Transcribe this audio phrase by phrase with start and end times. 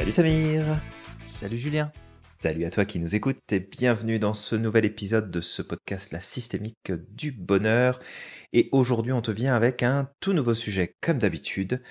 [0.00, 0.80] Salut Samir
[1.26, 1.92] Salut Julien
[2.38, 6.10] Salut à toi qui nous écoutes et bienvenue dans ce nouvel épisode de ce podcast
[6.10, 8.00] La systémique du bonheur.
[8.54, 11.82] Et aujourd'hui on te vient avec un tout nouveau sujet comme d'habitude.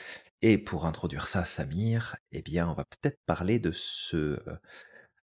[0.41, 4.57] Et pour introduire ça Samir, eh bien on va peut-être parler de ce euh,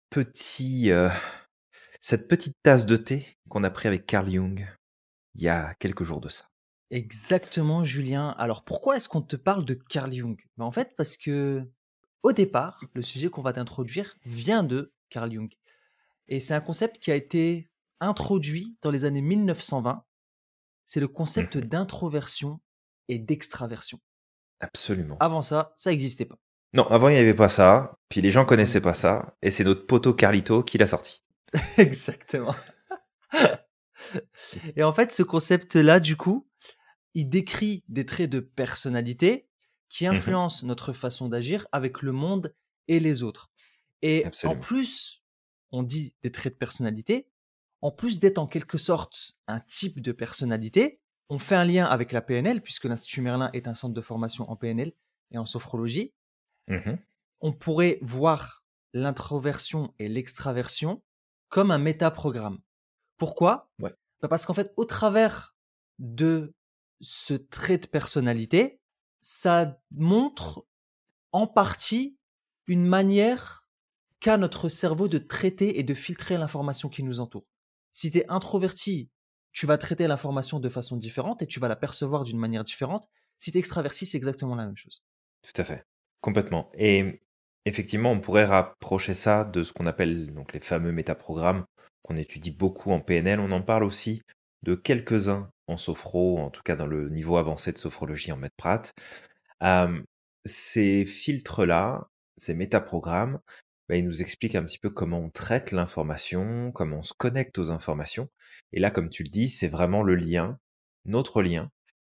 [0.10, 0.90] petit...
[0.90, 1.10] euh,
[2.00, 4.68] cette petite tasse de thé qu'on a pris avec Carl Jung
[5.36, 6.46] il y a quelques jours de ça.
[6.90, 8.30] Exactement Julien.
[8.40, 10.42] Alors pourquoi est-ce qu'on te parle de Carl Jung?
[10.58, 11.64] Ben, En fait parce que
[12.24, 15.52] au départ, le sujet qu'on va t'introduire vient de Carl Jung.
[16.28, 20.04] Et c'est un concept qui a été introduit dans les années 1920.
[20.86, 21.62] C'est le concept Mhm.
[21.64, 22.60] d'introversion
[23.08, 24.00] et d'extraversion.
[24.60, 25.18] Absolument.
[25.20, 26.38] Avant ça, ça n'existait pas.
[26.74, 29.52] Non, avant il n'y avait pas ça, puis les gens connaissaient pas pas ça, et
[29.52, 31.24] c'est notre poteau Carlito qui l'a sorti.
[31.78, 32.56] Exactement.
[34.76, 36.48] Et en fait, ce concept-là, du coup,
[37.14, 39.48] il décrit des traits de personnalité
[39.92, 40.16] qui Mhm.
[40.16, 42.56] influencent notre façon d'agir avec le monde
[42.88, 43.52] et les autres.
[44.02, 45.22] Et en plus,
[45.72, 47.28] on dit des traits de personnalité,
[47.82, 52.12] en plus d'être en quelque sorte un type de personnalité, on fait un lien avec
[52.14, 54.94] la PNL, puisque l'Institut Merlin est un centre de formation en PNL
[55.32, 56.14] et en sophrologie.
[56.68, 56.98] Mhm.
[57.42, 61.04] On pourrait voir l'introversion et l'extraversion
[61.50, 62.60] comme un métaprogramme.
[63.18, 63.70] Pourquoi?
[63.80, 63.94] Ouais.
[64.22, 65.56] Bah Parce qu'en fait, au travers
[66.00, 66.54] de
[67.02, 68.81] ce trait de personnalité,
[69.22, 70.66] ça montre
[71.32, 72.18] en partie
[72.68, 73.66] une manière
[74.20, 77.46] qu'a notre cerveau de traiter et de filtrer l'information qui nous entoure.
[77.92, 79.10] Si tu es introverti,
[79.52, 83.08] tu vas traiter l'information de façon différente et tu vas la percevoir d'une manière différente.
[83.38, 85.04] Si tu es extraverti, c'est exactement la même chose.
[85.42, 85.86] Tout à fait.
[86.22, 86.70] Complètement.
[86.76, 87.22] Et
[87.66, 91.66] effectivement, on pourrait rapprocher ça de ce qu'on appelle donc les fameux métaprogrammes
[92.04, 93.40] qu'on étudie beaucoup en PNL.
[93.40, 94.22] On en parle aussi
[94.64, 98.94] de quelques-uns en sophro, en tout cas dans le niveau avancé de sophrologie en maître.
[99.64, 100.02] Euh,
[100.46, 103.40] ces filtres-là, ces métaprogrammes,
[103.90, 107.58] bah, ils nous expliquent un petit peu comment on traite l'information, comment on se connecte
[107.58, 108.30] aux informations.
[108.74, 110.58] Et là, comme tu le dis, c'est vraiment le lien,
[111.06, 111.70] notre lien,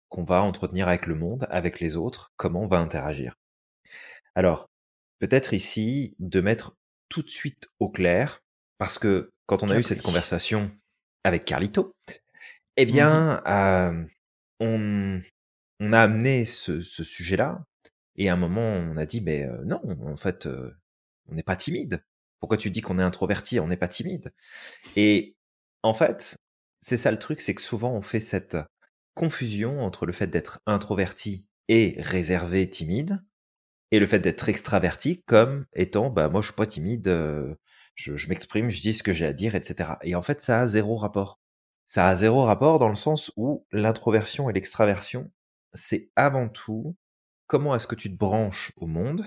[0.09, 3.35] qu'on va entretenir avec le monde, avec les autres, comment on va interagir.
[4.35, 4.69] Alors,
[5.19, 6.75] peut-être ici de mettre
[7.09, 8.41] tout de suite au clair,
[8.77, 10.71] parce que quand on a eu cette conversation
[11.23, 11.93] avec Carlito,
[12.77, 12.87] eh Mhm.
[12.93, 14.05] bien, euh,
[14.59, 15.21] on,
[15.81, 17.63] on a amené ce, ce sujet-là,
[18.17, 20.71] et à un moment, on a dit, mais euh, non, en fait, euh,
[21.29, 22.03] on n'est pas timide.
[22.39, 24.33] Pourquoi tu dis qu'on est introverti On n'est pas timide?
[24.95, 25.35] Et
[25.83, 26.37] en fait,
[26.81, 28.57] c'est ça le truc, c'est que souvent on fait cette
[29.15, 33.23] confusion entre le fait d'être introverti et réservé, timide,
[33.91, 37.55] et le fait d'être extraverti comme étant, bah moi je suis pas timide, euh,
[37.95, 39.99] je, je m'exprime, je dis ce que j'ai à dire, etc.
[40.03, 41.40] Et en fait, ça a zéro rapport.
[41.91, 45.29] Ça a zéro rapport dans le sens où l'introversion et l'extraversion,
[45.73, 46.95] c'est avant tout
[47.47, 49.25] comment est-ce que tu te branches au monde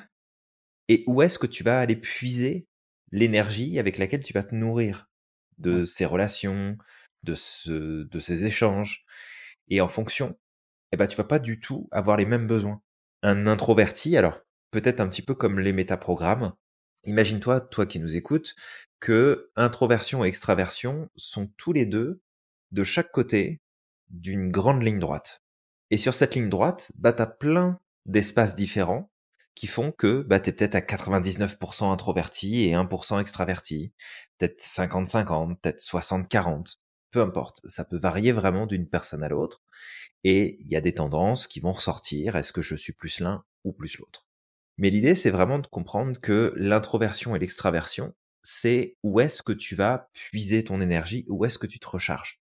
[0.89, 2.67] et où est-ce que tu vas aller puiser
[3.13, 5.11] l'énergie avec laquelle tu vas te nourrir
[5.59, 6.79] de ces relations,
[7.23, 9.05] de, ce, de ces échanges.
[9.69, 10.39] Et en fonction,
[10.91, 12.81] eh ben, tu vas pas du tout avoir les mêmes besoins.
[13.21, 16.55] Un introverti, alors peut-être un petit peu comme les métaprogrammes,
[17.05, 18.57] imagine-toi, toi qui nous écoutes,
[19.01, 22.23] que introversion et extraversion sont tous les deux
[22.75, 23.61] de chaque côté
[24.11, 25.43] d'une grande ligne droite.
[25.91, 29.11] Et sur cette ligne droite, bah, tu as plein d'espaces différents
[29.55, 33.93] qui font que bah, tu es peut-être à 99% introverti et 1% extraverti,
[34.39, 36.79] peut-être 50-50, peut-être 60-40,
[37.12, 37.61] peu importe.
[37.69, 39.62] Ça peut varier vraiment d'une personne à l'autre.
[40.25, 42.35] Et il y a des tendances qui vont ressortir.
[42.35, 44.27] Est-ce que je suis plus l'un ou plus l'autre?
[44.79, 48.12] Mais l'idée, c'est vraiment de comprendre que l'introversion et l'extraversion,
[48.43, 52.41] c'est où est-ce que tu vas puiser ton énergie, où est-ce que tu te recharges?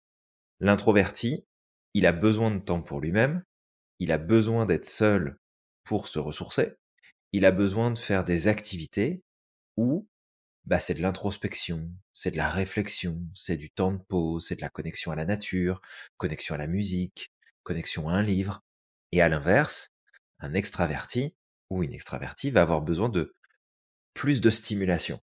[0.61, 1.43] L'introverti,
[1.95, 3.43] il a besoin de temps pour lui-même,
[3.97, 5.39] il a besoin d'être seul
[5.83, 6.75] pour se ressourcer,
[7.31, 9.23] il a besoin de faire des activités
[9.75, 10.07] où
[10.65, 14.61] bah, c'est de l'introspection, c'est de la réflexion, c'est du temps de pause, c'est de
[14.61, 15.81] la connexion à la nature,
[16.17, 17.31] connexion à la musique,
[17.63, 18.63] connexion à un livre.
[19.11, 19.89] Et à l'inverse,
[20.39, 21.35] un extraverti
[21.71, 23.35] ou une extravertie va avoir besoin de
[24.13, 25.19] plus de stimulation,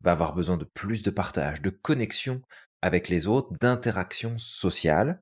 [0.00, 2.42] va avoir besoin de plus de partage, de connexion
[2.82, 5.20] avec les autres, d'interaction sociale.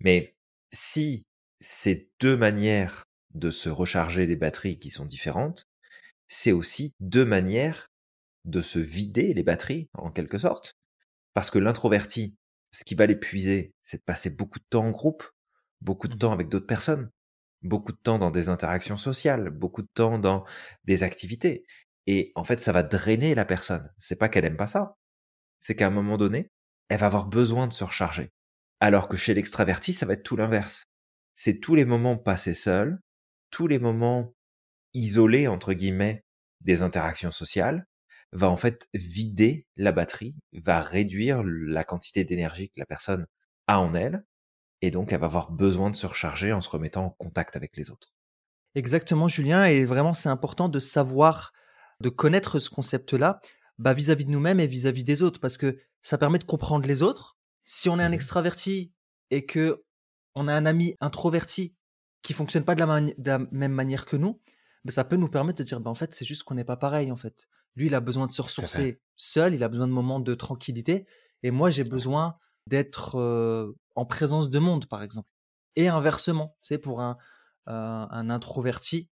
[0.00, 0.34] Mais
[0.72, 1.24] si
[1.60, 3.04] ces deux manières
[3.34, 5.66] de se recharger les batteries qui sont différentes,
[6.28, 7.88] c'est aussi deux manières
[8.44, 10.74] de se vider les batteries, en quelque sorte.
[11.34, 12.36] Parce que l'introverti,
[12.72, 15.24] ce qui va l'épuiser, c'est de passer beaucoup de temps en groupe,
[15.80, 16.34] beaucoup de temps Mhm.
[16.34, 17.10] avec d'autres personnes,
[17.62, 20.44] beaucoup de temps dans des interactions sociales, beaucoup de temps dans
[20.84, 21.64] des activités.
[22.06, 23.90] Et en fait, ça va drainer la personne.
[23.98, 24.96] C'est pas qu'elle aime pas ça.
[25.60, 26.50] C'est qu'à un moment donné,
[26.88, 28.30] elle va avoir besoin de se recharger.
[28.80, 30.86] Alors que chez l'extraverti, ça va être tout l'inverse.
[31.34, 33.00] C'est tous les moments passés seuls,
[33.50, 34.34] tous les moments
[34.94, 36.24] isolés, entre guillemets,
[36.60, 37.86] des interactions sociales,
[38.32, 43.26] va en fait vider la batterie, va réduire la quantité d'énergie que la personne
[43.66, 44.24] a en elle,
[44.82, 47.76] et donc elle va avoir besoin de se recharger en se remettant en contact avec
[47.76, 48.12] les autres.
[48.74, 51.52] Exactement, Julien, et vraiment c'est important de savoir,
[52.00, 53.40] de connaître ce concept-là
[53.78, 57.02] bah, vis-à-vis de nous-mêmes et vis-à-vis des autres, parce que ça permet de comprendre les
[57.02, 57.36] autres.
[57.64, 58.92] Si on est un Mmh extraverti
[59.30, 59.84] et que
[60.34, 61.74] on a un ami introverti
[62.22, 64.40] qui fonctionne pas de la, mani- de la même manière que nous,
[64.84, 66.76] bah, ça peut nous permettre de dire, bah, en fait, c'est juste qu'on n'est pas
[66.76, 67.48] pareil, en fait.
[67.74, 71.06] Lui, il a besoin de se ressourcer seul, il a besoin de moments de tranquillité,
[71.42, 72.36] et moi, j'ai besoin
[72.66, 75.28] d'être euh, en présence de monde, par exemple.
[75.76, 77.16] Et inversement, c'est pour un,
[77.68, 79.08] euh, un introverti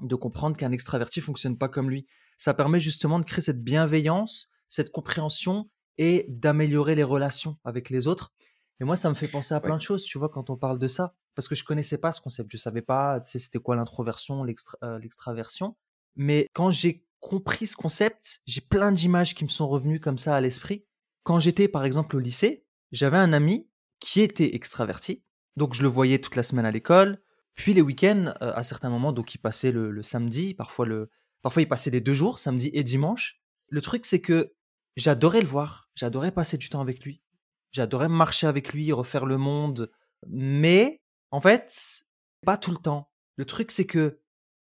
[0.00, 2.06] de comprendre qu'un extraverti fonctionne pas comme lui.
[2.36, 8.06] Ça permet justement de créer cette bienveillance, cette compréhension et d'améliorer les relations avec les
[8.06, 8.32] autres.
[8.80, 9.78] Et moi, ça me fait penser à plein Ouais.
[9.78, 12.20] de choses, tu vois, quand on parle de ça, parce que je connaissais pas ce
[12.20, 14.44] concept, je savais pas, tu sais, c'était quoi l'introversion,
[14.82, 15.76] euh, l'extraversion.
[16.16, 20.34] Mais quand j'ai compris ce concept, j'ai plein d'images qui me sont revenues comme ça
[20.34, 20.84] à l'esprit.
[21.22, 23.68] Quand j'étais, par exemple, au lycée, j'avais un ami
[24.00, 25.22] qui était extraverti,
[25.56, 27.22] donc je le voyais toute la semaine à l'école.
[27.54, 31.10] Puis les week-ends, euh, à certains moments, donc il passait le, le samedi, parfois le,
[31.44, 33.38] parfois il passait les deux jours, samedi et dimanche.
[33.68, 34.54] Le truc, c'est que
[34.96, 37.22] j'adorais le voir, j'adorais passer du temps avec lui,
[37.70, 39.92] j'adorais marcher avec lui, refaire le monde,
[40.26, 42.06] mais en fait,
[42.46, 43.12] pas tout le temps.
[43.36, 44.22] Le truc, c'est que,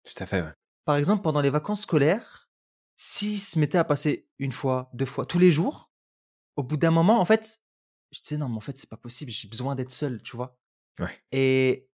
[0.06, 0.53] Tout à fait, ouais.
[0.85, 2.50] par exemple, pendant les vacances scolaires,
[2.95, 5.91] s'il se mettait à passer une fois, deux fois, tous les jours,
[6.56, 7.63] au bout d'un moment, en fait,
[8.12, 10.57] je disais non, mais en fait, c'est pas possible, j'ai besoin d'être seul, tu vois.
[11.00, 11.21] Ouais.
[11.33, 11.89] Et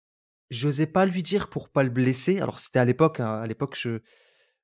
[0.51, 2.41] j'osais pas lui dire pour pas le blesser.
[2.41, 4.01] Alors c'était à l'époque, hein, à l'époque je,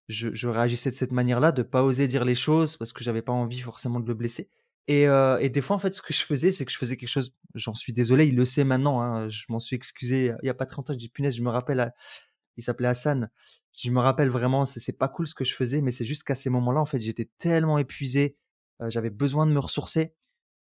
[0.08, 3.22] je, je réagissais de cette manière-là, de pas oser dire les choses parce que j'avais
[3.22, 4.48] pas envie forcément de le blesser.
[4.88, 6.96] Et, euh, et des fois en fait ce que je faisais, c'est que je faisais
[6.96, 7.34] quelque chose.
[7.54, 9.00] J'en suis désolé, il le sait maintenant.
[9.00, 10.92] hein, je m'en suis excusé il y a pas 30 ans.
[10.92, 11.80] Je dis punaise, je me rappelle.
[11.80, 11.94] à-
[12.56, 13.30] Il s'appelait Hassan.
[13.72, 16.34] Je me rappelle vraiment, c'est pas cool ce que je faisais, mais c'est juste qu'à
[16.34, 18.36] ces moments-là, en fait, j'étais tellement épuisé,
[18.82, 20.14] euh, j'avais besoin de me ressourcer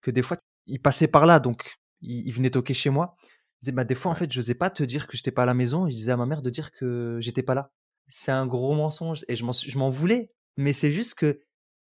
[0.02, 3.16] que des fois, il passait par là, donc il, il venait toquer chez moi.
[3.56, 5.42] Je disais, bah, des fois, en fait, je n'osais pas te dire que j'étais pas
[5.42, 5.86] à la maison.
[5.88, 7.72] Je disais à ma mère de dire que j'étais pas là.
[8.10, 10.30] C'est un gros mensonge et je m'en suis- je m'en voulais.
[10.56, 11.40] Mais c'est juste que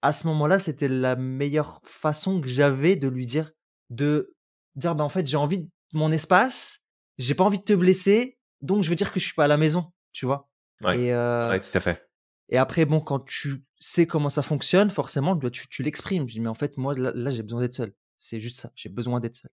[0.03, 3.53] à ce moment-là, c'était la meilleure façon que j'avais de lui dire,
[3.91, 4.35] de
[4.77, 6.81] dire, bah, en fait, j'ai envie de mon espace,
[7.19, 9.49] j'ai pas envie de te blesser, donc je veux dire que je suis pas à
[9.49, 10.49] la maison, tu vois?
[10.83, 10.99] Ouais.
[11.01, 12.09] Et, euh, Ouais, tout à fait.
[12.49, 16.27] et après, bon, quand tu sais comment ça fonctionne, forcément, bah, tu, tu l'exprimes.
[16.29, 17.93] Je dis, mais en fait, moi, là, là, j'ai besoin d'être seul.
[18.17, 18.71] C'est juste ça.
[18.75, 19.51] J'ai besoin d'être seul.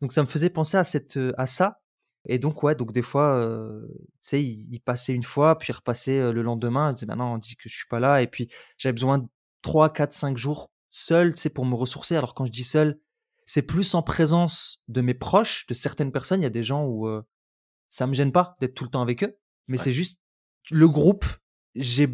[0.00, 1.80] Donc, ça me faisait penser à, cette, euh, à ça.
[2.28, 5.70] Et donc, ouais, donc des fois, euh, tu sais, il, il passait une fois, puis
[5.72, 6.90] il repassait euh, le lendemain.
[6.90, 8.20] Je disais, maintenant, on dit que je suis pas là.
[8.22, 9.26] Et puis, j'avais besoin de
[9.62, 12.16] 3, 4, 5 jours seul, tu sais, pour me ressourcer.
[12.16, 13.00] Alors, quand je dis seul,
[13.46, 16.40] c'est plus en présence de mes proches, de certaines personnes.
[16.40, 17.22] Il y a des gens où euh,
[17.88, 19.38] ça me gêne pas d'être tout le temps avec eux.
[19.66, 19.84] Mais Ouais.
[19.84, 20.20] c'est juste
[20.70, 21.24] le groupe,
[21.74, 22.08] j'ai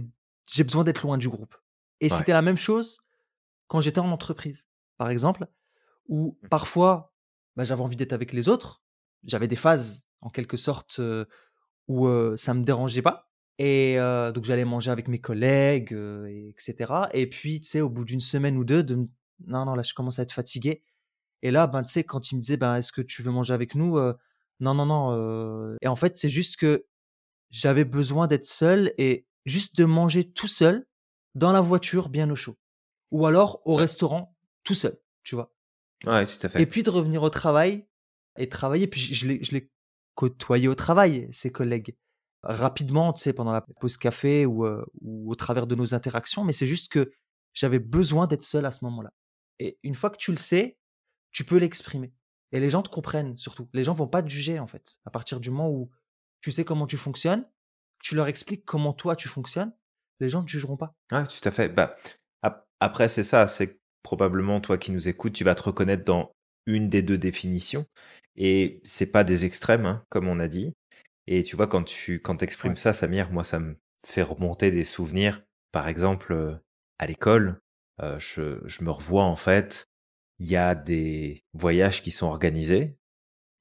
[0.47, 1.57] j'ai besoin d'être loin du groupe.
[2.01, 2.17] Et Ouais.
[2.19, 2.99] c'était la même chose
[3.67, 4.65] quand j'étais en entreprise,
[4.99, 5.47] par exemple,
[6.07, 6.49] où Mmh.
[6.49, 7.13] parfois
[7.57, 8.83] bah, j'avais envie d'être avec les autres.
[9.27, 11.25] J'avais des phases, en quelque sorte, euh,
[11.89, 13.31] où euh, ça me dérangeait pas.
[13.59, 16.93] Et euh, donc j'allais manger avec mes collègues, et etc.
[17.13, 18.97] Et puis, tu sais, au bout d'une semaine ou deux, de
[19.47, 20.83] non, non, là, je commence à être fatigué.
[21.43, 23.55] Et là, ben, tu sais, quand il me disait, ben, est-ce que tu veux manger
[23.55, 23.99] avec nous
[24.61, 25.77] Non, non, non.
[25.83, 26.87] Et en fait, c'est juste que
[27.51, 30.87] j'avais besoin d'être seul et juste de manger tout seul
[31.35, 32.57] dans la voiture, bien au chaud.
[33.11, 35.53] Ou alors au restaurant, tout seul, tu vois?
[36.05, 37.87] Ouais, tout à Et puis de revenir au travail
[38.39, 38.87] et travailler.
[38.87, 39.71] Puis je, je l'ai-
[40.15, 41.97] côtoyé au travail, ses collègues.
[42.43, 44.65] Rapidement, tu sais, pendant la pause café ou,
[45.03, 46.45] au travers de nos interactions.
[46.45, 47.11] Mais c'est juste que
[47.53, 49.11] j'avais besoin d'être seul à ce moment-là.
[49.59, 50.79] Et une fois que tu le sais,
[51.33, 52.13] tu peux l'exprimer.
[52.53, 53.69] Et les gens te comprennent surtout.
[53.73, 54.99] Les gens vont pas te juger en fait.
[55.05, 55.91] À partir du moment où
[56.43, 57.45] tu sais comment tu fonctionnes,
[58.03, 59.73] tu leur expliques comment toi tu fonctionnes,
[60.21, 60.95] les gens ne te jugeront pas.
[61.11, 61.71] Ouais, tout à fait.
[61.71, 61.97] Bah,
[62.43, 66.31] ap- après, c'est ça, c'est probablement toi qui nous écoutes, tu vas te reconnaître dans
[66.67, 67.87] une des deux définitions.
[68.37, 70.75] Et c'est pas des extrêmes, hein, comme on a dit.
[71.27, 72.79] Et tu vois, quand tu quand exprimes Ouais.
[72.79, 75.43] ça, Samir, moi, ça me fait remonter des souvenirs.
[75.73, 76.57] Par exemple, euh,
[76.99, 77.61] à l'école,
[78.03, 79.87] euh, je, je me revois en fait,
[80.39, 82.97] il y a des voyages qui sont organisés.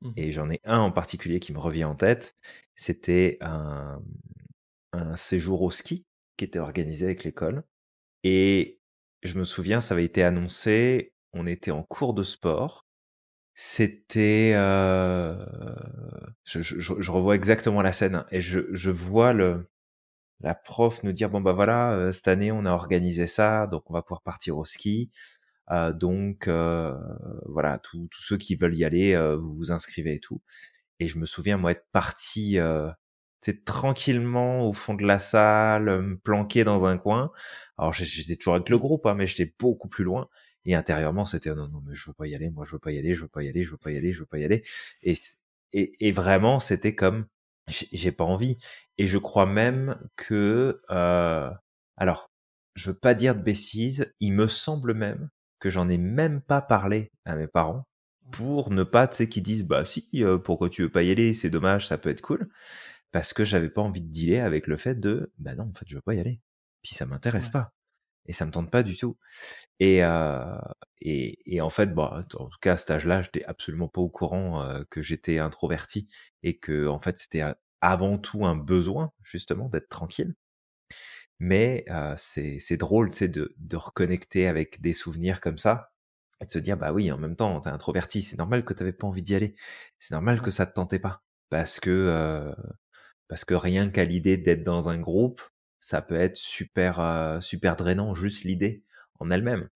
[0.02, 0.14] Mhm.
[0.16, 2.36] Et j'en ai un en particulier qui me revient en tête.
[2.76, 4.02] C'était un,
[4.94, 6.06] un séjour au ski
[6.38, 7.64] qui était organisé avec l'école.
[8.24, 8.80] Et
[9.24, 12.86] je me souviens, ça avait été annoncé, on était en cours de sport.
[13.56, 14.54] C'était...
[14.56, 15.36] euh,
[16.44, 19.70] je, je- je- revois exactement la scène hein, et je, je vois le,
[20.42, 23.90] la prof nous dire, bon bah voilà, euh, cette année on a organisé ça, donc
[23.92, 25.12] on va pouvoir partir au ski.
[25.72, 26.94] Euh, donc euh,
[27.48, 30.42] voilà, tous ceux qui veulent y aller, euh, vous vous inscrivez et tout.
[31.00, 32.60] Et je me souviens, moi, être parti
[33.42, 37.32] c'est tranquillement au fond de la salle, planqué dans un coin.
[37.78, 40.30] Alors j'étais toujours avec le groupe, hein, mais j'étais beaucoup plus loin.
[40.66, 42.92] Et intérieurement, c'était non, non, mais je veux pas y aller, moi je veux pas
[42.92, 44.40] y aller, je veux pas y aller, je veux pas y aller, je veux pas
[44.40, 44.64] y aller.
[45.04, 45.18] Et,
[45.74, 47.26] et, et vraiment, c'était comme
[47.68, 48.58] j'ai pas envie.
[48.98, 51.50] Et je crois même que, euh,
[51.98, 52.30] alors,
[52.76, 55.30] je veux pas dire de bêtises, il me semble même
[55.60, 57.86] que j'en ai même pas parlé à mes parents
[58.32, 61.12] pour ne pas, tu sais, qu'ils disent, bah si, euh, pourquoi tu veux pas y
[61.12, 62.50] aller, c'est dommage, ça peut être cool.
[63.12, 65.86] Parce que j'avais pas envie de dealer avec le fait de, bah non, en fait,
[65.88, 66.42] je veux pas y aller.
[66.84, 67.74] Puis ça m'intéresse pas.
[68.26, 69.18] Et ça me tente pas du tout.
[69.80, 70.58] Et, euh,
[71.02, 74.10] et, et, en fait, bon, en tout cas, à cet âge-là, j'étais absolument pas au
[74.10, 76.08] courant euh, que j'étais introverti
[76.44, 77.44] et que, en fait, c'était
[77.82, 80.36] avant tout un besoin, justement, d'être tranquille.
[81.40, 85.92] Mais euh, c'est drôle, c'est de, de reconnecter avec des souvenirs comme ça
[86.42, 88.94] et de se dire, bah oui, en même temps, t'es introverti, c'est normal que t'avais
[88.94, 89.56] pas envie d'y aller.
[90.00, 91.24] C'est normal que ça te tentait pas.
[91.50, 92.54] Parce que, euh,
[93.28, 95.42] parce que rien qu'à l'idée d'être dans un groupe,
[95.84, 98.84] ça peut être super, euh, super drainant, juste l'idée
[99.20, 99.70] en elle-même.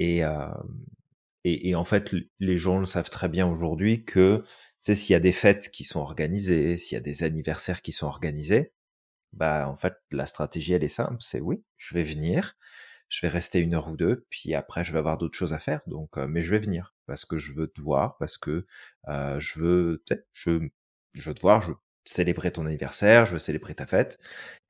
[0.00, 0.48] Et, euh,
[1.44, 4.44] et, et, en fait, les gens le savent très bien aujourd'hui que,
[4.80, 7.92] c'est s'il y a des fêtes qui sont organisées, s'il y a des anniversaires qui
[7.92, 8.72] sont organisés,
[9.32, 12.56] bah en fait la stratégie elle est simple, c'est oui, je vais venir,
[13.08, 15.58] je vais rester une heure ou deux, puis après je vais avoir d'autres choses à
[15.60, 18.66] faire, donc euh, mais je vais venir parce que je veux te voir, parce que
[19.08, 20.68] euh, je veux, je,
[21.14, 24.18] je veux te voir, je veux célébrer ton anniversaire, je veux célébrer ta fête,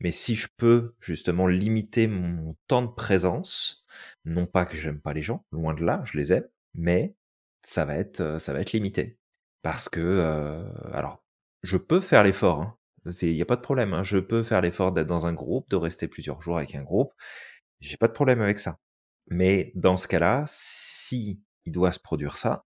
[0.01, 3.85] mais si je peux justement limiter mon temps de présence,
[4.25, 7.15] non pas que j'aime pas les gens, loin de là, je les aime, mais
[7.63, 9.19] ça va être, euh, ça va être limité
[9.63, 11.25] parce que, euh, alors,
[11.63, 12.79] je peux faire l'effort, hein,
[13.23, 13.95] il n'y a pas de problème.
[13.95, 14.05] Hein.
[14.05, 17.13] Je peux faire l'effort d'être dans un groupe, de rester plusieurs jours avec un groupe.
[17.81, 18.79] J'ai pas de problème avec ça.
[19.29, 22.65] Mais dans ce cas-là, si il doit se produire ça,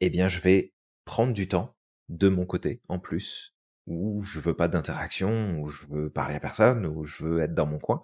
[0.00, 0.74] eh bien, je vais
[1.04, 1.74] prendre du temps
[2.08, 3.54] de mon côté en plus,
[3.86, 7.54] où je veux pas d'interaction, où je veux parler à personne, où je veux être
[7.54, 8.02] dans mon coin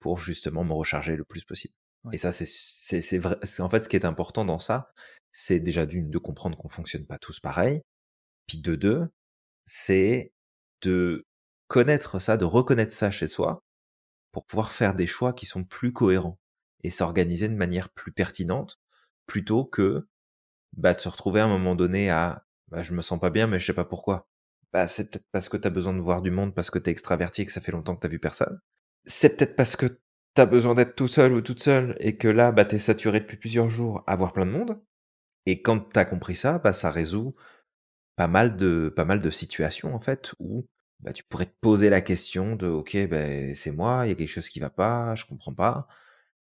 [0.00, 1.74] pour justement me recharger le plus possible.
[2.12, 3.36] Et ça, c'est, c'est, c'est vrai.
[3.42, 4.90] C'est en fait ce qui est important dans ça,
[5.32, 7.82] c'est déjà d'une de comprendre qu'on fonctionne pas tous pareil,
[8.46, 9.08] puis de deux,
[9.66, 10.32] c'est
[10.82, 11.26] de
[11.68, 13.62] connaître ça, de reconnaître ça chez soi,
[14.32, 16.38] pour pouvoir faire des choix qui sont plus cohérents
[16.84, 18.78] et s'organiser de manière plus pertinente,
[19.26, 20.06] plutôt que
[20.76, 23.46] bah, de se retrouver à un moment donné à bah, je me sens pas bien,
[23.46, 24.28] mais je sais pas pourquoi.
[24.72, 26.90] Bah, c'est peut-être parce que tu as besoin de voir du monde, parce que tu
[26.90, 28.60] es extraverti et que ça fait longtemps que t'as vu personne.
[29.06, 32.28] C'est peut-être parce que tu as besoin d'être tout seul ou toute seule et que
[32.28, 34.80] là, bah, t'es saturé depuis plusieurs jours à voir plein de monde.
[35.46, 37.34] Et quand t'as compris ça, bah, ça résout
[38.16, 40.66] pas mal de, pas mal de situations, en fait, où
[41.00, 44.14] bah, tu pourrais te poser la question de ok ben c'est moi il y a
[44.14, 45.88] quelque chose qui va pas je comprends pas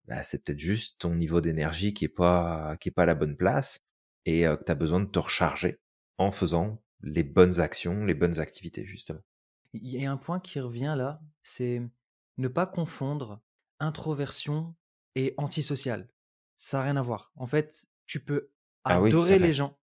[0.08, 3.16] bah, c'est peut-être juste ton niveau d'énergie qui est pas qui est pas à la
[3.16, 3.80] bonne place
[4.25, 5.80] et que tu as besoin de te recharger
[6.18, 9.22] en faisant les bonnes actions les bonnes activités justement.
[9.74, 11.81] Il y a un point qui revient là c'est
[12.38, 13.41] ne pas confondre
[13.79, 14.75] introversion
[15.15, 16.10] et antisocial
[16.55, 17.31] ça n'a rien à voir.
[17.36, 18.51] En fait tu peux
[18.84, 19.77] ah adorer les gens.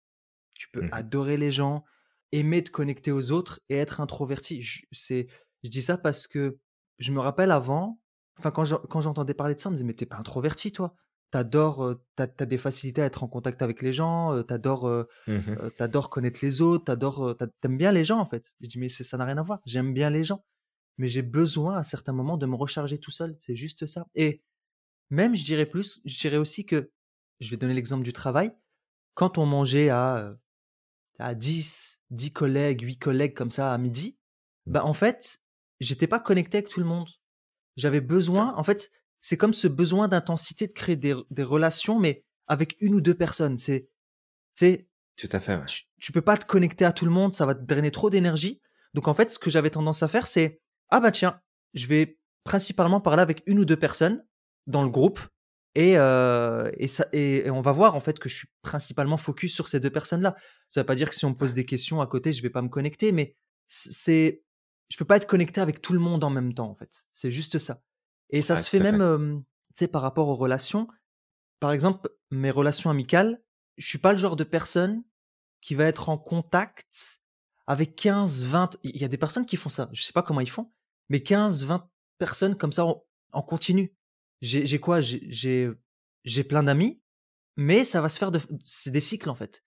[0.53, 1.85] Tu peux mmh adorer les gens
[2.31, 4.61] aimer te connecter aux autres et être introverti.
[4.61, 5.27] Je, c'est,
[5.63, 6.59] je dis ça parce que
[6.99, 8.01] je me rappelle avant,
[8.37, 10.95] enfin quand, quand j'entendais parler de ça, on me disait mais t'es pas introverti toi?
[11.31, 15.05] T'adores, t'as, as des facilités à être en contact avec les gens, t'adores,
[15.77, 18.53] t'adores connaître les autres, t'adores, t'aimes bien les gens en fait.
[18.61, 19.59] Je dis mais ça n'a rien à voir.
[19.65, 20.45] J'aime bien les gens,
[20.97, 23.35] mais j'ai besoin à certains moments de me recharger tout seul.
[23.39, 24.05] C'est juste ça.
[24.15, 24.43] Et
[25.09, 26.91] même je dirais plus, je dirais aussi que,
[27.41, 28.51] je vais donner l'exemple du travail.
[29.13, 30.37] Quand on mangeait à
[31.19, 34.17] à 10, 10 collègues, 8 collègues comme ça à midi,
[34.65, 35.39] bah en fait,
[35.79, 37.09] j'étais pas connecté avec tout le monde.
[37.77, 38.91] J'avais besoin, en fait,
[39.21, 43.15] c'est comme ce besoin d'intensité de créer des, des, relations, mais avec une ou deux
[43.15, 43.57] personnes.
[43.57, 43.89] C'est,
[44.53, 45.59] c'est, tout à fait.
[45.97, 48.61] Tu, peux pas te connecter à tout le monde, ça va te drainer trop d'énergie.
[48.93, 51.39] Donc en fait, ce que j'avais tendance à faire, c'est ah bah tiens,
[51.73, 54.23] je vais principalement parler avec une ou deux personnes
[54.67, 55.19] dans le groupe
[55.75, 59.53] et, euh, et, ça, et, on va voir en fait que je suis principalement focus
[59.53, 60.35] sur ces deux personnes-là.
[60.69, 62.49] Ça veut pas dire que si on me pose des questions à côté, je vais
[62.49, 63.35] pas me connecter, mais
[63.67, 64.41] c'est,
[64.89, 67.05] je peux pas être connecté avec tout le monde en même temps en fait.
[67.11, 67.81] C'est juste ça.
[68.29, 70.87] Et ça se fait même, euh, tu sais, par rapport aux relations.
[71.59, 73.41] Par exemple, mes relations amicales,
[73.77, 75.03] je suis pas le genre de personne
[75.61, 77.21] qui va être en contact
[77.67, 78.77] avec 15, 20.
[78.83, 79.89] Il y a des personnes qui font ça.
[79.93, 80.71] Je sais pas comment ils font,
[81.09, 83.95] mais 15, 20 personnes comme ça en continu
[84.45, 84.99] j'ai quoi?
[85.01, 87.01] J'ai plein d'amis,
[87.57, 88.39] mais ça va se faire de.
[88.65, 89.63] C'est des cycles en fait.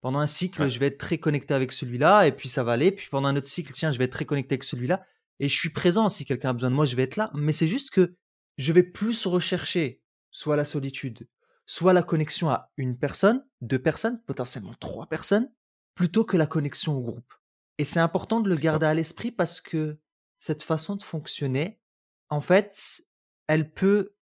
[0.00, 2.92] Pendant un cycle, je vais être très connecté avec celui-là, et puis ça va aller.
[2.92, 5.04] Puis pendant un autre cycle, tiens, je vais être très connecté avec celui-là.
[5.40, 6.08] Et je suis présent.
[6.08, 7.30] Si quelqu'un a besoin de moi, je vais être là.
[7.34, 8.14] Mais c'est juste que
[8.56, 11.28] je vais plus rechercher soit la solitude,
[11.66, 15.50] soit la connexion à une personne, deux personnes, potentiellement trois personnes,
[15.94, 17.32] plutôt que la connexion au groupe.
[17.78, 19.98] Et c'est important de le garder à l'esprit parce que
[20.38, 21.80] cette façon de fonctionner,
[22.28, 23.02] en fait,
[23.46, 24.14] elle peut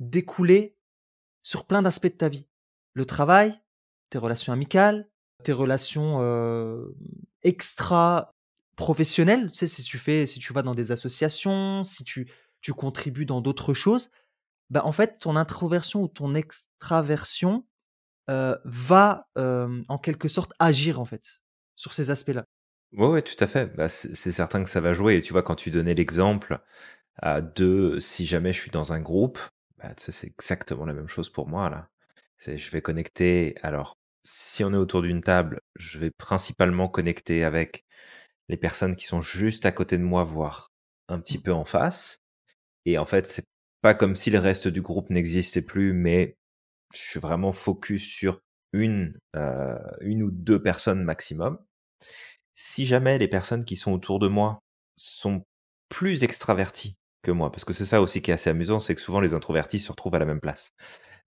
[0.00, 0.76] découler
[1.42, 2.48] sur plein d'aspects de ta vie.
[2.94, 3.60] Le travail,
[4.10, 5.08] tes relations amicales,
[5.44, 6.94] tes relations euh,
[7.42, 8.34] extra
[8.76, 9.50] professionnelles.
[9.52, 13.26] Tu sais, si tu fais, si tu vas dans des associations, si tu, tu contribues
[13.26, 14.10] dans d'autres choses,
[14.70, 17.66] bah, en fait, ton introversion ou ton extraversion
[18.30, 21.42] euh, va euh, en quelque sorte agir en fait
[21.76, 22.44] sur ces aspects-là.
[22.92, 23.74] Ouais, ouais, tout à fait.
[23.74, 25.20] Bah, c'est certain que ça va jouer.
[25.22, 26.60] Tu vois, quand tu donnais l'exemple
[27.22, 29.38] de si jamais je suis dans un groupe,
[29.78, 31.88] bah, c'est exactement la même chose pour moi là.
[32.38, 33.54] Je vais connecter.
[33.62, 37.84] Alors, si on est autour d'une table, je vais principalement connecter avec
[38.52, 40.68] les personnes qui sont juste à côté de moi, voire
[41.08, 41.42] un petit Mmh.
[41.42, 42.18] peu en face.
[42.84, 43.44] Et en fait, c'est
[43.80, 46.36] pas comme si le reste du groupe n'existait plus, mais
[46.94, 48.40] je suis vraiment focus sur
[48.74, 51.58] une, euh, une ou deux personnes maximum.
[52.54, 54.60] Si jamais les personnes qui sont autour de moi
[54.96, 55.42] sont
[55.88, 59.00] plus extraverties que moi, parce que c'est ça aussi qui est assez amusant, c'est que
[59.00, 60.72] souvent les introvertis se retrouvent à la même place.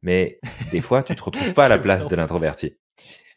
[0.03, 0.39] Mais
[0.72, 2.75] des fois, tu te retrouves pas à la place de l'introverti.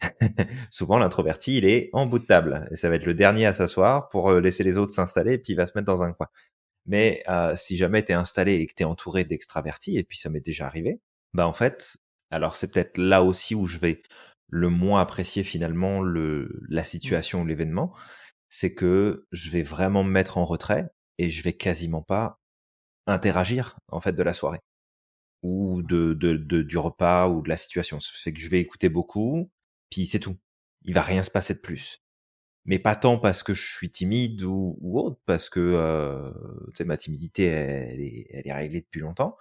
[0.71, 3.53] souvent, l'introverti, il est en bout de table et ça va être le dernier à
[3.53, 6.13] s'asseoir pour euh, laisser les autres s'installer et puis il va se mettre dans un
[6.13, 6.29] coin.
[6.87, 10.19] Mais euh, si jamais tu es installé et que tu es entouré d'extravertis, et puis
[10.19, 11.01] ça m'est déjà arrivé,
[11.35, 11.99] bah en fait,
[12.31, 14.03] alors c'est peut-être là aussi où je vais
[14.51, 16.85] le moins apprécier finalement le, la Mmh.
[16.85, 17.93] situation ou l'événement,
[18.49, 20.89] c'est que je vais vraiment me mettre en retrait
[21.19, 22.41] et je vais quasiment pas
[23.07, 24.61] interagir en fait de la soirée
[25.43, 27.99] ou de, de, de- du repas ou de la situation.
[28.01, 29.51] C'est que je vais écouter beaucoup,
[29.91, 30.37] puis c'est tout.
[30.85, 32.03] Il va rien se passer de plus
[32.67, 36.31] mais pas tant parce que je suis timide ou, ou autre, parce que euh,
[36.85, 39.37] ma timidité, elle, est, elle est réglée depuis longtemps,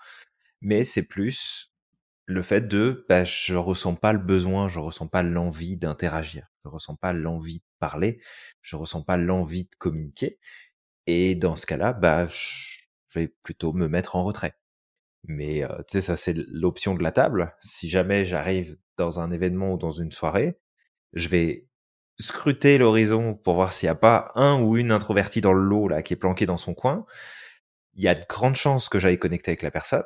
[0.61, 1.73] mais c'est plus
[2.27, 6.69] le fait de, bah, je ressens pas le besoin, je ressens pas l'envie d'interagir, je
[6.69, 8.21] ressens pas l'envie de parler,
[8.61, 10.39] je ressens pas l'envie de communiquer,
[11.07, 12.79] et dans ce cas-là, bah, je
[13.15, 14.55] vais plutôt me mettre en retrait.
[15.27, 17.53] Mais euh, tu sais, ça c'est l'option de la table.
[17.59, 20.57] Si jamais j'arrive dans un événement ou dans une soirée,
[21.13, 21.67] je vais
[22.19, 25.87] scruter l'horizon pour voir s'il n'y a pas un ou une introvertie dans le lot
[25.89, 27.05] là qui est planqué dans son coin.
[27.95, 30.03] Il y a de grandes chances que j'aille connecter avec la personne.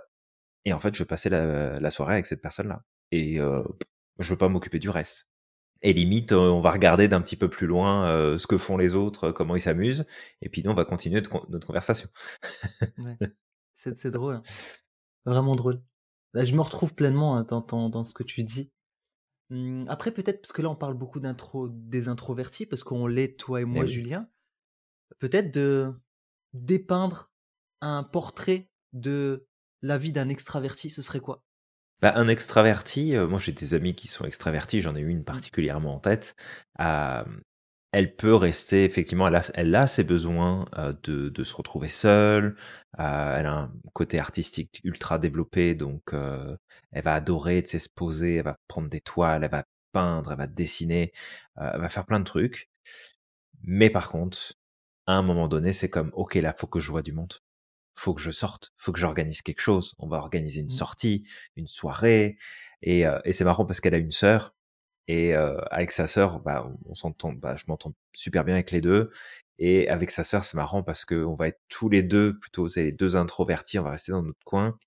[0.65, 2.83] Et en fait, je vais passer la, soirée avec cette personne-là.
[3.11, 3.63] Et euh,
[4.19, 5.27] je veux pas m'occuper du reste.
[5.81, 9.31] Et limite, on va regarder d'un petit peu plus loin ce que font les autres,
[9.31, 10.05] comment ils s'amusent.
[10.41, 12.07] Et puis nous, on va continuer notre, conversation.
[13.75, 14.43] C'est drôle, hein.
[15.25, 15.81] Vraiment drôle.
[16.33, 18.71] Bah, je me retrouve pleinement hein, dans, dans ce que tu dis.
[19.51, 23.37] Hum, après, peut-être, parce que là, on parle beaucoup d'intro, des introvertis, parce qu'on l'est,
[23.37, 23.85] toi et Eh moi.
[23.85, 24.29] Julien.
[25.19, 25.93] Peut-être de
[26.53, 27.31] dépeindre
[27.81, 29.45] un portrait de
[29.81, 31.43] la vie d'un extraverti, ce serait quoi?
[32.01, 35.23] Bah, un extraverti, euh, moi j'ai des amis qui sont extravertis, j'en ai une Mm.
[35.23, 36.35] particulièrement en tête.
[37.91, 41.89] Elle peut rester, effectivement, elle a, elle a ses besoins euh, de, de se retrouver
[41.89, 42.55] seule.
[42.99, 46.55] euh, elle a un côté artistique ultra développé, donc euh,
[46.91, 50.37] elle va adorer de se poser, elle va prendre des toiles, elle va peindre, elle
[50.37, 51.11] va dessiner,
[51.59, 52.69] euh, elle va faire plein de trucs.
[53.63, 54.53] Mais par contre,
[55.07, 57.33] à un moment donné, c'est comme, ok, là, faut que je vois du monde
[57.95, 59.93] faut que je sorte, faut que j'organise quelque chose.
[59.99, 60.69] On va organiser une Mm.
[60.71, 61.27] sortie,
[61.57, 62.37] une soirée.
[62.81, 64.55] Et, euh, et c'est marrant parce qu'elle a une sœur.
[65.11, 68.79] Et euh, avec sa sœur, bah, on s'entend, bah, je m'entends super bien avec les
[68.79, 69.11] deux.
[69.59, 72.69] Et avec sa sœur, c'est marrant parce que on va être tous les deux, plutôt,
[72.69, 74.79] c'est les deux introvertis, on va rester dans notre coin.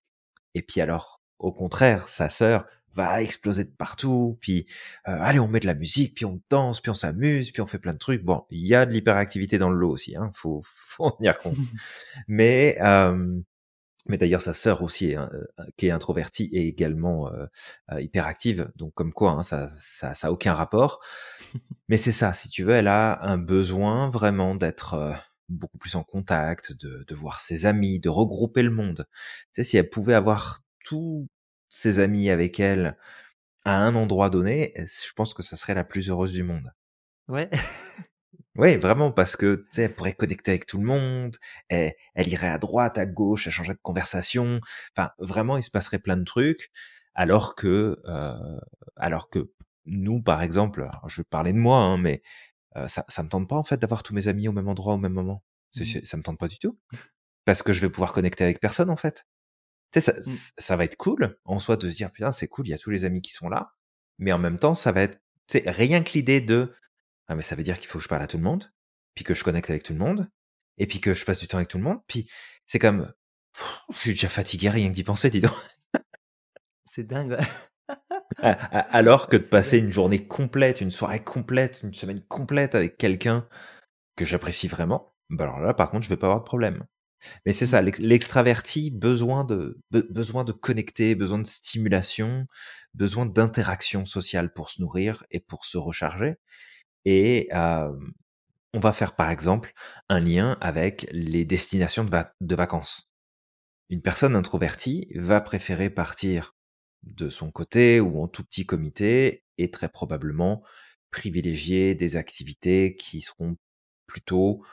[0.55, 4.39] Et puis alors, au contraire, sa sœur va exploser de partout.
[4.41, 4.65] Puis,
[5.07, 7.67] euh, allez, on met de la musique, puis on danse, puis on s'amuse, puis on
[7.67, 8.23] fait plein de trucs.
[8.23, 10.31] Bon, il y a de l'hyperactivité dans le lot aussi, hein.
[10.33, 11.57] Faut, faut en tenir compte.
[12.27, 13.39] Mais, euh,
[14.07, 15.27] mais d'ailleurs, sa sœur aussi, est, euh,
[15.77, 17.45] qui est introvertie, est également euh,
[17.91, 18.71] euh, hyperactive.
[18.75, 21.01] Donc, comme quoi, hein, ça, ça, ça a aucun rapport.
[21.89, 25.13] Mais c'est ça, si tu veux, elle a un besoin vraiment d'être euh,
[25.49, 29.07] beaucoup plus en contact, de, de voir ses amis, de regrouper le monde.
[29.53, 31.27] Tu sais, si elle pouvait avoir tous
[31.69, 32.97] ses amis avec elle
[33.65, 36.71] à un endroit donné, je pense que ça serait la plus heureuse du monde.
[37.27, 37.49] Ouais.
[38.57, 41.35] Oui, vraiment, parce que tu sais, elle pourrait connecter avec tout le monde,
[41.67, 44.61] elle, elle irait à droite, à gauche, elle changerait de conversation.
[44.95, 46.71] Enfin, vraiment, il se passerait plein de trucs,
[47.15, 48.59] alors que, euh,
[48.95, 49.51] alors que
[49.85, 52.21] nous, par exemple, je vais parler de moi, hein, mais
[52.77, 54.93] euh, ça, ça me tente pas en fait d'avoir tous mes amis au même endroit
[54.95, 55.43] au même moment.
[55.77, 55.85] Mm.
[55.85, 56.79] c'est- Ça me tente pas du tout,
[57.45, 59.25] parce que je vais pouvoir connecter avec personne en fait.
[59.91, 60.35] Tu sais, ça, Mm.
[60.57, 62.77] ça va être cool en soi de se dire putain, c'est cool, il y a
[62.77, 63.73] tous les amis qui sont là,
[64.19, 66.73] mais en même temps, ça va être, tu sais, rien que l'idée de
[67.27, 68.71] ah, mais ça veut dire qu'il faut que je parle à tout le monde,
[69.15, 70.29] puis que je connecte avec tout le monde,
[70.77, 71.99] et puis que je passe du temps avec tout le monde.
[72.07, 72.29] Puis
[72.67, 73.11] c'est comme,
[73.93, 75.53] je suis déjà fatigué rien que d'y penser, dis donc.
[76.85, 77.37] C'est dingue.
[78.39, 83.47] Alors que de passer une journée complète, une soirée complète, une semaine complète avec quelqu'un,
[84.15, 86.85] que j'apprécie vraiment, bah alors là, par contre, je vais pas avoir de problème.
[87.45, 87.69] Mais c'est Mmh.
[87.69, 92.47] ça, l'ex- l'extraverti, besoin de, be- besoin de connecter, besoin de stimulation,
[92.93, 96.35] besoin d'interaction sociale pour se nourrir et pour se recharger.
[97.05, 97.91] Et euh,
[98.73, 99.73] on va faire par exemple
[100.09, 103.09] un lien avec les destinations de, va- de vacances.
[103.89, 106.55] Une personne introvertie va préférer partir
[107.03, 110.63] de son côté ou en tout petit comité et très probablement
[111.11, 113.57] privilégier des activités qui seront
[114.07, 114.63] plutôt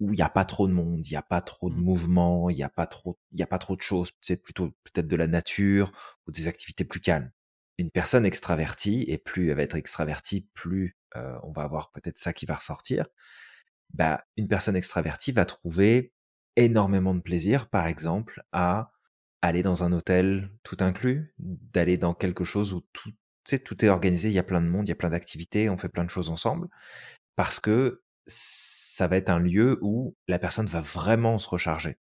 [0.00, 1.80] où il n'y a pas trop de monde, il n'y a pas trop de Mmh.
[1.80, 4.10] mouvement, il n'y a pas trop, il a pas trop de choses.
[4.20, 5.92] C'est plutôt peut-être de la nature
[6.26, 7.30] ou des activités plus calmes.
[7.78, 12.18] Une personne extravertie, et plus elle va être extravertie, plus euh, on va avoir peut-être
[12.18, 13.06] ça qui va ressortir.
[13.94, 16.12] Bah, une personne extravertie va trouver
[16.56, 18.92] énormément de plaisir, par exemple, à
[19.42, 23.12] aller dans un hôtel tout inclus, d'aller dans quelque chose où tout,
[23.64, 25.78] tout est organisé, il y a plein de monde, il y a plein d'activités, on
[25.78, 26.68] fait plein de choses ensemble,
[27.36, 31.98] parce que ça va être un lieu où la personne va vraiment se recharger.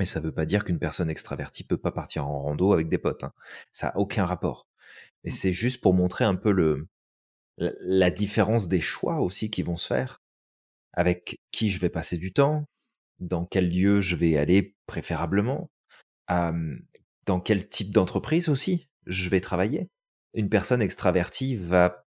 [0.00, 2.98] Et ça veut pas dire qu'une personne extravertie peut pas partir en rando avec des
[2.98, 3.24] potes.
[3.24, 3.32] hein.
[3.72, 4.68] Ça a aucun rapport.
[5.24, 5.34] Mais Mmh.
[5.34, 6.88] c'est juste pour montrer un peu le
[7.58, 10.22] la, différence des choix aussi qui vont se faire,
[10.92, 12.64] avec qui je vais passer du temps,
[13.18, 15.70] dans quel lieu je vais aller préférablement,
[16.30, 16.76] euh,
[17.26, 19.90] dans quel type d'entreprise aussi je vais travailler.
[20.34, 22.04] Une personne extravertie va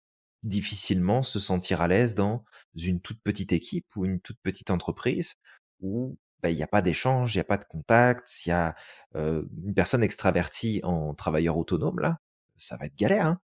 [0.43, 5.35] difficilement se sentir à l'aise dans une toute petite équipe ou une toute petite entreprise
[5.81, 8.51] où bah, il n'y a pas d'échange, il n'y a pas de contact, il y
[8.51, 8.75] a
[9.15, 12.19] euh, une personne extravertie en travailleur autonome là,
[12.57, 13.41] ça va être galère, hein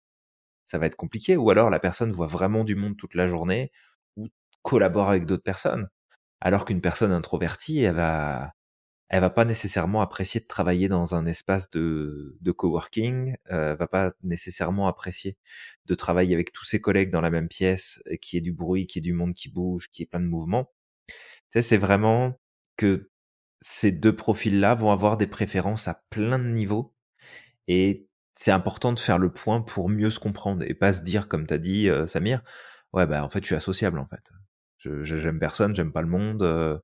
[0.73, 1.37] ça va être compliqué.
[1.37, 3.71] Ou alors la personne voit vraiment du monde toute la journée
[4.17, 4.29] ou
[4.63, 5.89] collabore avec d'autres personnes.
[6.41, 8.55] Alors qu'une personne introvertie, elle va,
[9.11, 13.87] elle va pas nécessairement apprécier de travailler dans un espace de, de coworking, euh, va
[13.87, 15.37] pas nécessairement apprécier
[15.87, 18.99] de travailler avec tous ses collègues dans la même pièce, qui ait du bruit, qui
[19.01, 20.73] ait du monde qui bouge, qui ait plein de mouvements.
[21.09, 21.15] Tu
[21.51, 22.41] sais, c'est vraiment
[22.79, 23.11] que
[23.61, 26.95] ces deux profils-là vont avoir des préférences à plein de niveaux
[27.69, 31.29] et c'est important de faire le point pour mieux se comprendre et pas se dire,
[31.29, 32.43] comme t'as dit, euh, Samir,
[32.93, 34.31] ouais, bah en fait, je suis associable en fait.
[34.79, 36.77] Je, j'aime personne, j'aime pas le monde, euh,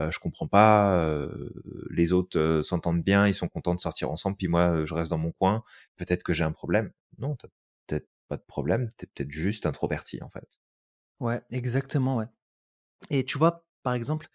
[0.00, 0.98] euh, je comprends pas.
[0.98, 1.50] euh,
[1.90, 5.10] les autres euh, s'entendent bien, ils sont contents de sortir ensemble, puis moi, je reste
[5.10, 5.62] dans mon coin.
[5.96, 6.92] Peut-être que j'ai un problème.
[7.18, 7.48] Non, t'as
[7.86, 8.90] peut-être pas de problème.
[8.96, 10.48] T'es peut-être juste introverti en fait.
[11.20, 12.26] Ouais, exactement, ouais.
[13.10, 14.28] Et tu vois, par exemple,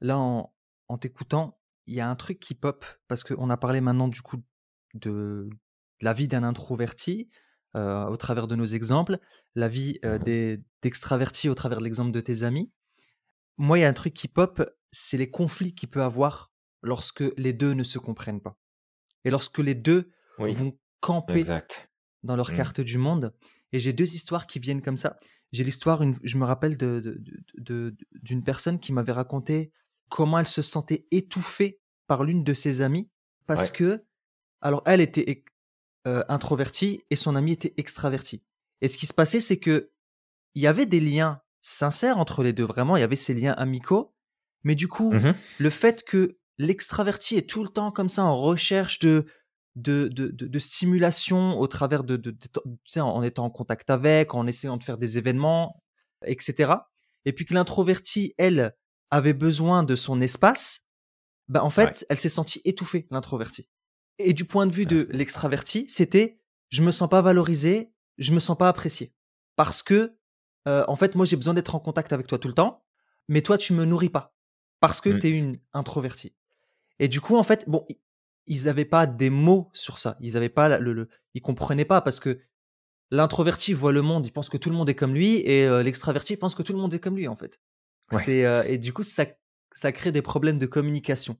[0.00, 0.54] là, en,
[0.88, 4.22] en t'écoutant, il y a un truc qui pop, parce qu'on a parlé maintenant du
[4.22, 4.42] coup
[4.94, 5.48] de
[6.00, 7.28] la vie d'un introverti
[7.76, 9.18] euh, au travers de nos exemples,
[9.54, 12.70] la vie euh, des- d'extravertis au travers de l'exemple de tes amis.
[13.58, 17.24] Moi, il y a un truc qui pop, c'est les conflits qu'il peut avoir lorsque
[17.36, 18.56] les deux ne se comprennent pas.
[19.24, 21.90] Et lorsque les deux Oui, vont camper exact.
[22.22, 22.56] dans leur Mm.
[22.56, 23.34] carte du monde.
[23.72, 25.16] Et j'ai deux histoires qui viennent comme ça.
[25.52, 29.72] J'ai l'histoire, je me rappelle de- de- de- de- d'une personne qui m'avait raconté
[30.08, 33.10] comment elle se sentait étouffée par l'une de ses amies
[33.46, 33.76] parce Ouais.
[33.76, 34.04] que,
[34.60, 35.44] alors elle était
[36.06, 38.42] euh, introvertie et son ami était extraverti.
[38.80, 39.90] Et ce qui se passait, c'est que
[40.54, 43.52] il y avait des liens sincères entre les deux, vraiment, il y avait ces liens
[43.52, 44.14] amicaux,
[44.62, 45.34] mais du coup, Mhm.
[45.58, 49.26] le fait que l'extraverti est tout le temps comme ça en recherche de
[49.78, 52.48] de, de, de- de stimulation au travers de, de, tu
[52.86, 55.82] sais, en étant en contact avec, en essayant de faire des événements,
[56.24, 56.72] etc.
[57.26, 58.74] Et puis que l'introverti, elle,
[59.10, 60.80] avait besoin de son espace,
[61.48, 62.06] ben en fait, Ouais.
[62.08, 63.68] elle s'est sentie étouffée, l'introverti.
[64.18, 68.38] Et du point de vue de l'extraverti, c'était je me sens pas valorisé, je me
[68.38, 69.12] sens pas apprécié.
[69.56, 70.16] Parce que,
[70.66, 72.84] euh, en fait, moi, j'ai besoin d'être en contact avec toi tout le temps,
[73.28, 74.34] mais toi, tu me nourris pas.
[74.80, 75.18] Parce que Mm.
[75.18, 76.34] tu es une introvertie.
[76.98, 77.86] Et du coup, en fait, bon,
[78.46, 80.16] ils avaient pas des mots sur ça.
[80.20, 82.40] Ils avaient pas le, le, ils comprenaient pas parce que
[83.10, 85.82] l'introverti voit le monde, il pense que tout le monde est comme lui, et euh,
[85.82, 87.60] l'extraverti pense que tout le monde est comme lui, en fait.
[88.12, 88.44] Ouais.
[88.44, 89.26] Euh, et du coup, ça,
[89.72, 91.36] ça crée des problèmes de communication.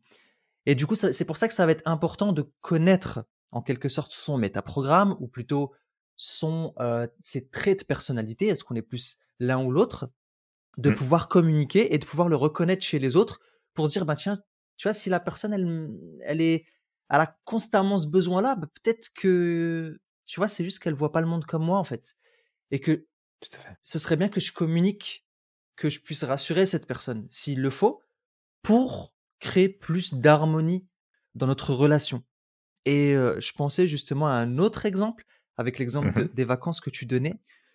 [0.67, 3.89] Et du coup, c'est pour ça que ça va être important de connaître en quelque
[3.89, 5.73] sorte son métaprogramme, ou plutôt
[6.17, 8.47] son, euh, ses traits de personnalité.
[8.49, 10.11] Est-ce qu'on est plus l'un ou l'autre?
[10.79, 10.95] De Mm.
[10.95, 13.41] pouvoir communiquer et de pouvoir le reconnaître chez les autres
[13.75, 14.43] pour se dire, bah tiens,
[14.77, 15.91] tu vois, si la personne, elle,
[16.23, 16.67] elle est,
[17.11, 21.23] elle a constamment ce besoin-là, bah, peut-être que, tu vois, c'est juste qu'elle voit pas
[21.23, 22.17] le monde comme moi, en fait.
[22.73, 23.07] Et que
[23.41, 23.77] Tout à fait.
[23.85, 25.27] ce serait bien que je communique,
[25.77, 28.03] que je puisse rassurer cette personne, s'il le faut,
[28.63, 30.87] pour créer plus d'harmonie
[31.35, 32.25] dans notre relation.
[32.85, 35.25] Et euh, je pensais justement à un autre exemple,
[35.57, 36.29] avec l'exemple de- Mhm.
[36.35, 37.35] des vacances que tu donnais,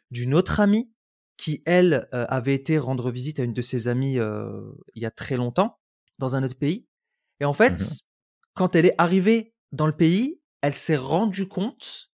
[0.09, 0.91] d'une autre amie
[1.37, 4.61] qui, elle, euh, avait été rendre visite à une de ses amies euh,
[4.95, 5.79] il y a très longtemps,
[6.19, 6.87] dans un autre pays.
[7.39, 7.97] Et en fait, Mhm.
[8.53, 12.11] quand elle est arrivée dans le pays, elle s'est rendue compte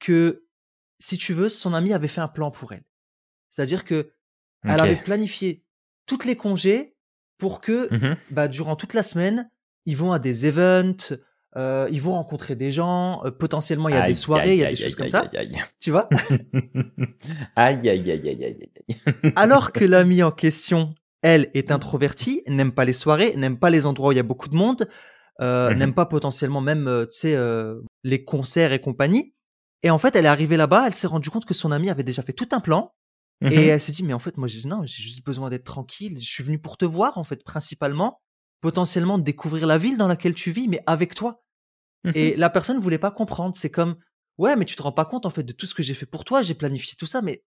[0.00, 0.46] que,
[0.98, 2.84] si tu veux, son amie avait fait un plan pour elle.
[3.50, 4.12] C'est-à-dire que
[4.64, 5.64] elle avait planifié
[6.06, 6.95] toutes les congés
[7.38, 9.50] pour que, Mmh bah, durant toute la semaine,
[9.84, 11.14] ils vont à des events,
[11.56, 14.58] euh, ils vont rencontrer des gens, euh, potentiellement il y a des Aïe, soirées, il
[14.58, 15.56] y a aïe, des aïe, choses comme aïe, ça, aïe, aïe.
[15.80, 16.08] tu vois?
[17.56, 19.32] Aïe, aïe, aïe, aïe, aïe, aïe.
[19.36, 23.86] Alors que l'amie en question, elle, est introvertie, n'aime pas les soirées, n'aime pas les
[23.86, 24.88] endroits où il y a beaucoup de monde,
[25.40, 25.78] euh, Mhm.
[25.78, 29.34] n'aime pas potentiellement même, euh, tu sais, euh, les concerts et compagnie.
[29.82, 32.02] Et en fait, elle est arrivée là-bas, elle s'est rendue compte que son ami avait
[32.02, 32.92] déjà fait tout un plan.
[33.42, 33.52] Mhm.
[33.52, 36.16] Et elle s'est dit, mais en fait, moi, j'ai, non, j'ai juste besoin d'être tranquille.
[36.20, 38.20] Je suis venu pour te voir, en fait, principalement,
[38.60, 41.42] potentiellement découvrir la ville dans laquelle tu vis, mais avec toi.
[42.04, 42.12] Mhm.
[42.14, 43.54] Et la personne voulait pas comprendre.
[43.54, 43.96] C'est comme,
[44.38, 46.06] ouais, mais tu te rends pas compte, en fait, de tout ce que j'ai fait
[46.06, 46.40] pour toi.
[46.42, 47.44] J'ai planifié tout ça, mais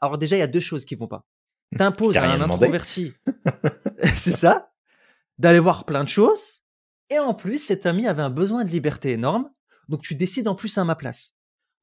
[0.00, 1.26] alors déjà, il y a deux choses qui vont pas.
[1.78, 2.54] T'imposes à un demandé.
[2.64, 3.12] introverti,
[4.16, 4.72] c'est ça,
[5.38, 6.60] d'aller voir plein de choses.
[7.10, 9.50] Et en plus, cet ami avait un besoin de liberté énorme.
[9.88, 11.34] Donc, tu décides en plus à ma place.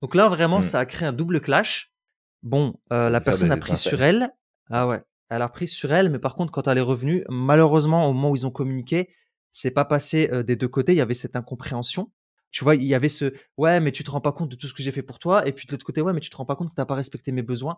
[0.01, 0.63] Donc là, vraiment, Mm.
[0.63, 1.93] ça a créé un double clash.
[2.43, 4.29] Bon, euh, la personne a pris sur elle.
[4.69, 8.07] Ah ouais, elle a pris sur elle, mais par contre, quand elle est revenue, malheureusement,
[8.09, 9.09] au moment où ils ont communiqué,
[9.51, 10.93] c'est pas passé euh, des deux côtés.
[10.93, 12.11] Il y avait cette incompréhension.
[12.51, 14.67] Tu vois, il y avait ce ouais, mais tu te rends pas compte de tout
[14.67, 15.47] ce que j'ai fait pour toi.
[15.47, 16.95] Et puis de l'autre côté, ouais, mais tu te rends pas compte que t'as pas
[16.95, 17.77] respecté mes besoins.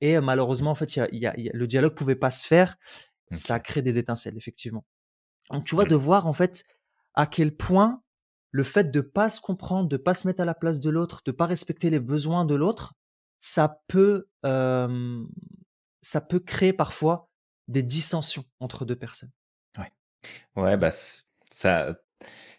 [0.00, 2.16] Et euh, malheureusement, en fait, il y a, y a- y a- le dialogue pouvait
[2.16, 2.76] pas se faire.
[3.30, 4.84] Ça crée des étincelles, effectivement.
[5.50, 6.64] Donc, tu vois, de voir en fait
[7.14, 8.02] à quel point
[8.50, 11.22] le fait de pas se comprendre, de pas se mettre à la place de l'autre,
[11.24, 12.94] de pas respecter les besoins de l'autre,
[13.42, 15.24] ça peut, euh,
[16.02, 17.28] ça peut créer parfois
[17.68, 19.32] des dissensions entre deux personnes.
[20.56, 21.94] Ouais, bah, c- ça.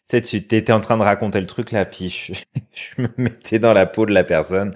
[0.09, 2.33] Tu sais, tu étais en train de raconter le truc là, puis je,
[2.73, 4.75] je me mettais dans la peau de la personne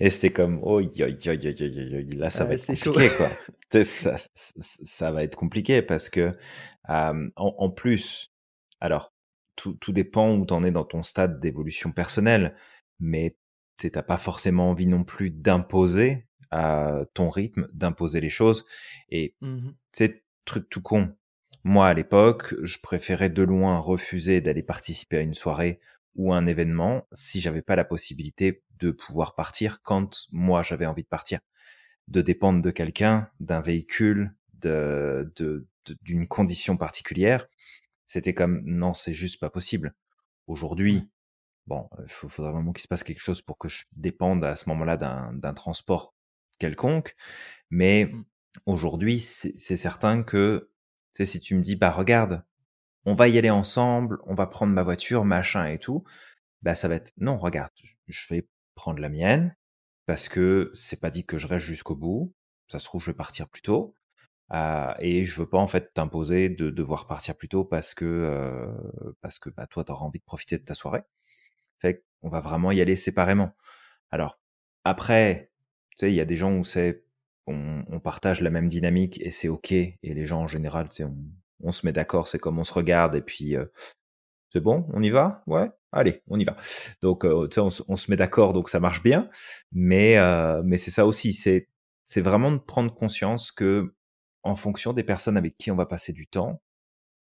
[0.00, 2.66] et c'était comme, oh, yo, yo, yo, yo, yo, yo, là, ça va Ouais, être
[2.66, 3.38] compliqué, quoi.
[3.72, 4.18] Ça, ça,
[4.60, 6.20] ça va être compliqué parce que,
[6.90, 8.32] euh, en, en plus,
[8.80, 9.12] alors,
[9.56, 12.56] tout, tout dépend où t'en es dans ton stade d'évolution personnelle,
[13.00, 13.36] mais
[13.88, 18.64] t'as pas forcément envie non plus d'imposer à ton rythme, d'imposer les choses.
[19.10, 19.36] Et
[19.92, 21.14] c'est truc tout con.
[21.64, 25.80] Moi, à l'époque, je préférais de loin refuser d'aller participer à une soirée
[26.16, 30.86] ou à un événement si j'avais pas la possibilité de pouvoir partir quand moi j'avais
[30.86, 31.40] envie de partir.
[32.08, 35.32] De dépendre de quelqu'un, d'un véhicule, de-
[36.02, 37.46] d'une condition particulière.
[38.06, 39.94] C'était comme, non, c'est juste pas possible.
[40.46, 41.08] Aujourd'hui,
[41.70, 44.68] bon, il faudrait vraiment qu'il se passe quelque chose pour que je dépende à ce
[44.70, 46.14] moment-là d'un, transport
[46.60, 47.16] quelconque.
[47.70, 48.24] Mais Mm.
[48.66, 50.70] aujourd'hui, c'est certain que,
[51.14, 52.44] tu sais, si tu me dis, bah regarde,
[53.06, 56.04] on va y aller ensemble, on va prendre ma voiture, machin et tout,
[56.62, 59.56] bah ça va être, non, regarde, je- je vais prendre la mienne
[60.06, 62.34] parce que c'est pas dit que je reste jusqu'au bout.
[62.68, 63.94] Ça se trouve, je vais partir plus tôt.
[64.52, 68.04] Euh, et je veux pas en fait t'imposer de devoir partir plus tôt parce que
[68.06, 68.66] euh,
[69.22, 71.02] parce que bah toi t'auras envie de profiter de ta soirée.
[71.80, 73.52] Fait qu'on va vraiment y aller séparément.
[74.10, 74.38] Alors
[74.84, 75.50] après,
[75.92, 77.04] tu sais, il y a des gens où c'est
[77.46, 79.72] on, partage la même dynamique et c'est ok.
[79.72, 81.10] Et les gens en général, tu sais,
[81.62, 83.66] on, se met d'accord, c'est comme on se regarde et puis euh,
[84.48, 86.56] c'est bon, on y va, ouais, allez, on y va.
[87.02, 89.28] Donc euh, tu sais, on, on se met d'accord, donc ça marche bien.
[89.72, 91.68] Mais euh, mais c'est ça aussi, c'est
[92.04, 93.94] c'est vraiment de prendre conscience que
[94.42, 96.62] en fonction des personnes avec qui on va passer du temps,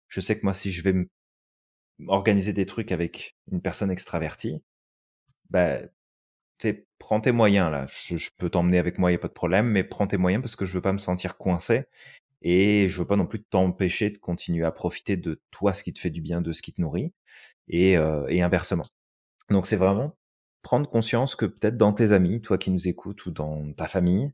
[0.08, 1.08] je sais que moi si je vais me
[2.08, 4.62] organiser des trucs avec une personne extravertie,
[5.50, 5.78] bah,
[6.58, 7.86] sais, prends tes moyens là.
[7.88, 10.42] Je, je peux t'emmener avec moi, y a pas de problème, mais prends tes moyens
[10.42, 11.84] parce que je veux pas me sentir coincé
[12.42, 15.92] et je veux pas non plus t'empêcher de continuer à profiter de toi, ce qui
[15.92, 17.12] te fait du bien, de ce qui te nourrit,
[17.68, 18.86] et, euh, et inversement.
[19.50, 20.16] Donc c'est vraiment
[20.62, 24.32] prendre conscience que peut-être dans tes amis, toi qui nous écoutes, ou dans ta famille,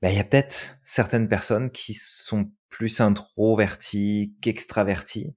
[0.00, 5.34] ben, il y a peut-être certaines personnes qui sont plus introverties qu'extraverties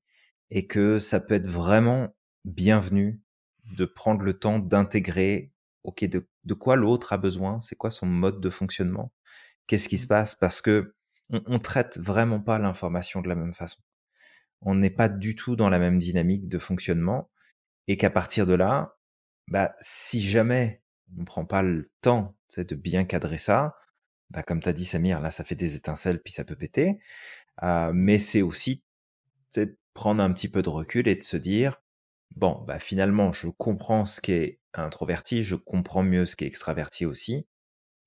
[0.51, 3.21] et que ça peut être vraiment bienvenu
[3.77, 5.51] de prendre le temps d'intégrer,
[5.83, 9.11] ok, de, de quoi l'autre a besoin, c'est quoi son mode de fonctionnement,
[9.67, 10.95] qu'est-ce qui se passe, parce que
[11.29, 13.79] on, on traite vraiment pas l'information de la même façon.
[14.61, 17.31] On n'est pas du tout dans la même dynamique de fonctionnement
[17.87, 18.97] et qu'à partir de là,
[19.47, 20.83] bah, si jamais
[21.17, 23.75] on prend pas le temps tu sais, de bien cadrer ça,
[24.29, 26.99] bah, comme tu as dit Samir, là ça fait des étincelles puis ça peut péter.
[27.63, 28.83] Euh, mais c'est aussi
[29.53, 31.81] tu sais, de prendre un petit peu de recul et de se dire,
[32.35, 36.47] bon, bah, finalement je comprends ce qui est introverti, je comprends mieux ce qui est
[36.47, 37.45] extraverti aussi.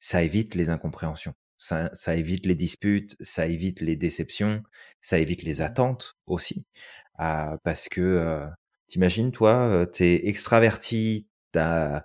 [0.01, 1.35] Ça évite les incompréhensions.
[1.57, 4.63] Ça, ça évite les disputes, ça évite les déceptions,
[5.01, 6.67] ça évite les attentes aussi.
[7.21, 8.47] Euh, parce que euh,
[8.89, 12.05] T'imagines, toi, euh, t'es extraverti, t'as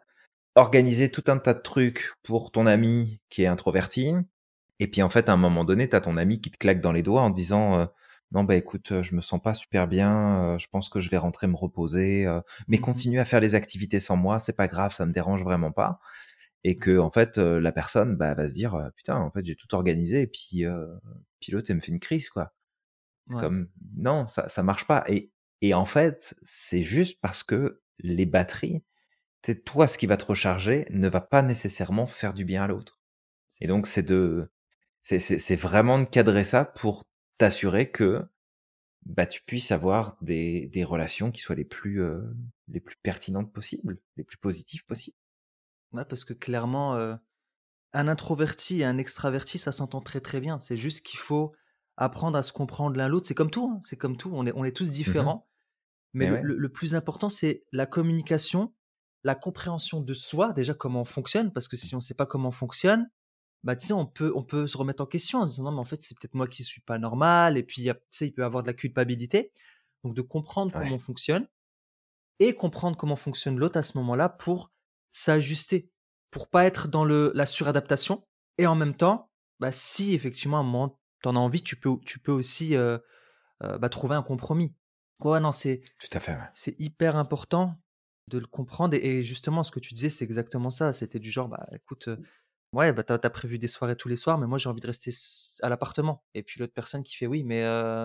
[0.56, 4.13] organisé tout un tas de trucs pour ton ami qui est introverti,
[4.80, 6.92] et puis en fait, à un moment donné, t'as ton ami qui te claque dans
[6.92, 7.86] les doigts en disant euh,
[8.32, 11.48] non bah écoute, je me sens pas super bien, je pense que je vais rentrer
[11.48, 12.28] me reposer,
[12.68, 12.80] mais Mhm.
[12.80, 16.00] continue à faire les activités sans moi, c'est pas grave, ça me dérange vraiment pas.
[16.65, 19.74] et que en fait la personne bah, va se dire putain en fait j'ai tout
[19.76, 20.88] organisé et puis euh,
[21.42, 22.54] puis l'autre elle me fait une crise quoi
[23.28, 27.82] c'est comme non ça ça marche pas et et en fait c'est juste parce que
[28.00, 28.84] les batteries
[29.46, 32.68] c'est toi ce qui va te recharger ne va pas nécessairement faire du bien à
[32.68, 33.02] l'autre
[33.62, 34.52] et donc c'est de
[35.04, 37.04] c'est c'est vraiment de cadrer ça pour
[37.39, 38.23] t'assurer que
[39.06, 42.02] bah tu puisses avoir des des relations qui soient les plus
[42.69, 45.17] les plus pertinentes possibles les plus positives possibles
[45.91, 46.95] Ouais, parce que clairement,
[47.93, 50.60] un introverti et un extraverti, ça s'entend très très bien.
[50.60, 51.54] C'est juste qu'il faut
[51.97, 53.28] apprendre à se comprendre l'un l'autre.
[53.28, 54.32] C'est comme tout, hein, c'est comme tout.
[54.34, 55.47] On est, on est tous mmh différents.
[56.13, 58.73] Mais eh le, le- plus important, c'est la communication,
[59.23, 62.25] la compréhension de soi, déjà comment on fonctionne, parce que si on ne sait pas
[62.25, 63.10] comment on fonctionne,
[63.63, 65.72] bah, tu sais, on peut, on peut se remettre en question en se disant, non,
[65.72, 68.32] mais en fait, c'est peut-être moi qui suis pas normal, et puis, tu sais, il
[68.32, 69.52] peut y avoir de la culpabilité.
[70.04, 71.48] Donc, de comprendre comment on fonctionne
[72.39, 74.72] et comprendre comment fonctionne l'autre à ce moment-là pour
[75.12, 75.91] s'ajuster
[76.32, 78.26] pour pas être dans le, la suradaptation.
[78.58, 81.76] Et en même temps, bah, si effectivement à un moment tu en as envie, tu
[81.76, 82.98] peux, tu peux aussi euh,
[83.63, 84.74] euh, bah, trouver un compromis.
[85.19, 86.38] Ouais, non, c'est Tout à fait.
[86.54, 87.76] c'est hyper important
[88.28, 88.95] de le comprendre.
[88.95, 90.93] Et, justement, ce que tu disais, c'est exactement ça.
[90.93, 92.17] C'était du genre, bah écoute, euh,
[92.73, 94.88] ouais, bah t'as as prévu des soirées tous les soirs, mais moi j'ai envie de
[94.88, 95.12] rester
[95.62, 96.23] à l'appartement.
[96.34, 97.63] Et puis l'autre personne qui fait, oui, mais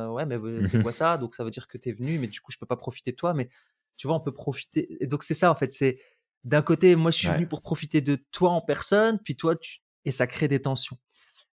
[0.08, 1.18] ouais, mais c'est quoi ça?
[1.18, 3.12] Donc ça veut dire que tu es venu, mais du coup je peux pas profiter
[3.12, 3.34] de toi.
[3.34, 3.48] Mais
[3.96, 4.96] tu vois, on peut profiter.
[5.02, 5.72] Et donc c'est ça en fait.
[5.72, 5.98] C'est
[6.44, 9.80] d'un côté, moi, je suis venu pour profiter de toi en personne, puis toi, tu...
[10.04, 10.98] et ça crée des tensions.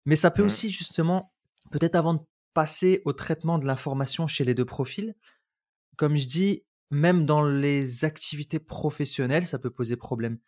[0.05, 0.47] Mais ça peut mmh.
[0.47, 1.33] aussi, justement,
[1.71, 2.21] peut-être avant de
[2.53, 5.15] passer au traitement de l'information chez les deux profils,
[5.95, 10.39] comme je dis, même dans les activités professionnelles, ça peut poser problème.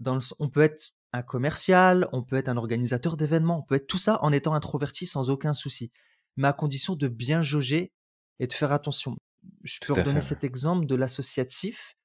[0.00, 3.86] Dans On peut être un commercial, on peut être un organisateur d'événements, on peut être
[3.86, 5.92] tout ça en étant introverti sans aucun souci,
[6.36, 7.92] mais à condition de bien jauger
[8.40, 9.16] et de faire attention.
[9.62, 11.96] Je peux redonner cet exemple de l'associatif.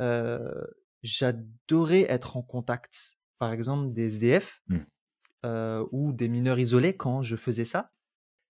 [0.00, 0.64] Euh,
[1.02, 4.78] j'adorais être en contact, par exemple, des SDF mmh.
[5.44, 7.90] euh, ou des mineurs isolés quand je faisais ça.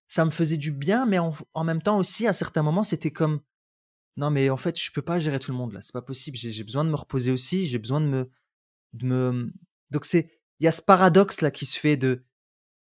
[0.07, 3.41] Ça me faisait du bien, mais en, même temps aussi, à certains moments, c'était comme
[4.17, 6.37] non, mais en fait, je peux pas gérer tout le monde là, c'est pas possible.
[6.37, 8.31] J'ai besoin de me reposer aussi, j'ai besoin de me,
[8.93, 9.53] de me.
[9.91, 12.25] Donc c'est, il y a ce paradoxe là qui se fait de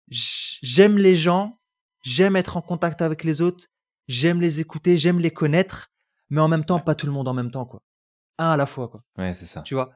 [0.09, 1.59] j'aime les gens,
[2.01, 3.67] j'aime être en contact avec les autres,
[4.07, 5.89] j'aime les écouter, j'aime les connaître,
[6.29, 7.81] mais en même temps, pas tout le monde en même temps quoi
[8.41, 8.87] un à la fois.
[8.87, 9.01] Quoi.
[9.17, 9.61] Ouais, c'est ça.
[9.61, 9.93] Tu vois?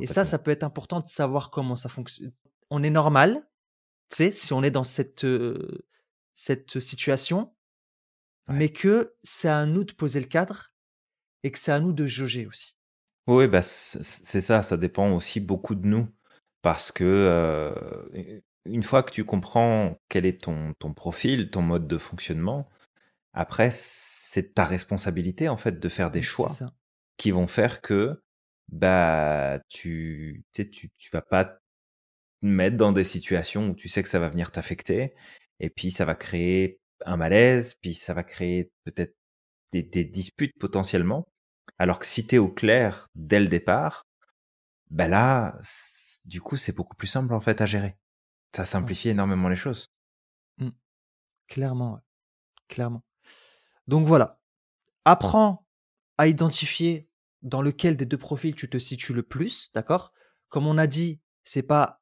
[0.00, 2.32] Et ça, ça peut être important de savoir comment ça fonctionne.
[2.70, 3.46] On est normal,
[4.08, 5.26] tu sais, si on est dans cette,
[6.34, 7.54] cette situation,
[8.48, 10.72] mais que c'est à nous de poser le cadre
[11.42, 12.76] et que c'est à nous de jauger aussi.
[13.26, 16.08] Oui, bah, c'est ça, ça dépend aussi beaucoup de nous.
[16.62, 18.02] Parce que
[18.64, 22.68] une fois que tu comprends quel est ton, ton profil, ton mode de fonctionnement,
[23.32, 26.52] après, c'est ta responsabilité en fait de faire des choix
[27.16, 28.22] qui vont faire que
[28.70, 31.58] bah tu tu tu vas pas te
[32.42, 35.14] mettre dans des situations où tu sais que ça va venir t'affecter
[35.60, 39.14] et puis ça va créer un malaise puis ça va créer peut-être
[39.72, 41.26] des, des, disputes potentiellement
[41.78, 44.06] alors que si tu es au clair dès le départ
[44.90, 45.58] bah là
[46.24, 47.96] du coup c'est beaucoup plus simple en fait à gérer.
[48.54, 49.90] Ça simplifie énormément les choses.
[50.58, 50.68] Mmh.
[51.48, 52.00] clairement
[52.68, 53.04] clairement.
[53.86, 54.40] Donc voilà.
[55.04, 55.66] Apprends
[56.18, 57.08] à identifier
[57.42, 60.12] dans lequel des deux profils tu te situes le plus, d'accord?
[60.48, 62.00] Comme on a dit, c'est pas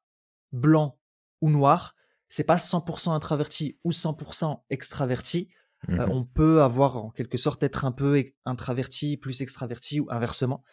[0.51, 0.99] blanc
[1.41, 1.95] ou noir,
[2.29, 5.49] c'est pas 100% introverti ou 100% extraverti.
[5.89, 10.07] Euh, mmh on peut avoir en quelque sorte être un peu introverti plus extraverti ou
[10.11, 10.63] inversement.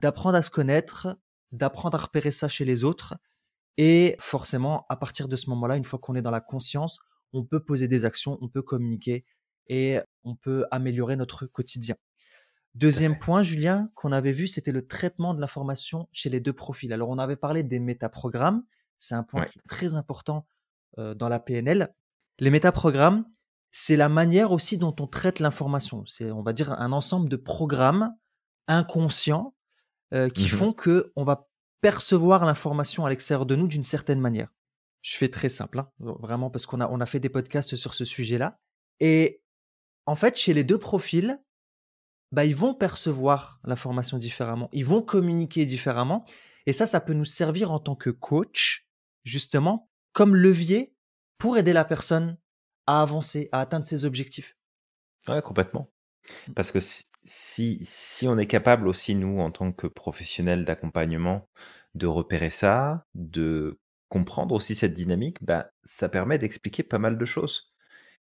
[0.00, 1.16] D'apprendre à se connaître,
[1.52, 3.14] d'apprendre à repérer ça chez les autres.
[3.76, 7.00] Et forcément, à partir de ce moment-là, une fois qu'on est dans la conscience,
[7.32, 9.24] on peut poser des actions, on peut communiquer
[9.68, 11.96] et on peut améliorer notre quotidien.
[12.74, 16.92] Deuxième point, Julien, qu'on avait vu, c'était le traitement de l'information chez les deux profils.
[16.92, 18.64] Alors, on avait parlé des métaprogrammes.
[18.96, 20.46] C'est un point qui est très important
[20.98, 21.94] euh, dans la PNL.
[22.38, 23.26] Les métaprogrammes,
[23.72, 26.04] c'est la manière aussi dont on traite l'information.
[26.06, 28.14] C'est, on va dire, un ensemble de programmes
[28.68, 29.56] inconscients
[30.12, 31.48] euh, qui mmh font que on va
[31.80, 34.52] percevoir l'information à l'extérieur de nous d'une certaine manière.
[35.00, 37.94] Je fais très simple, hein, vraiment, parce qu'on a, on a fait des podcasts sur
[37.94, 38.60] ce sujet-là.
[39.00, 39.42] Et
[40.06, 41.42] en fait, chez les deux profils,
[42.30, 46.24] bah, ils vont percevoir l'information différemment, ils vont communiquer différemment.
[46.66, 48.86] Et ça, ça peut nous servir en tant que coach,
[49.24, 50.94] justement, comme levier
[51.38, 52.36] pour aider la personne
[52.86, 54.56] à avancer, à atteindre ses objectifs.
[55.28, 55.90] Ouais, complètement.
[56.48, 56.52] Mmh.
[56.54, 56.78] Parce que
[57.24, 61.48] si, si on est capable aussi, nous, en tant que professionnels d'accompagnement,
[61.94, 63.78] de repérer ça, de
[64.08, 67.72] comprendre aussi cette dynamique, bah, ça permet d'expliquer pas mal de choses.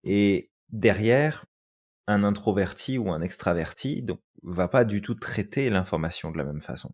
[0.03, 1.45] Et derrière,
[2.07, 6.61] un introverti ou un extraverti donc va pas du tout traiter l'information de la même
[6.61, 6.91] façon.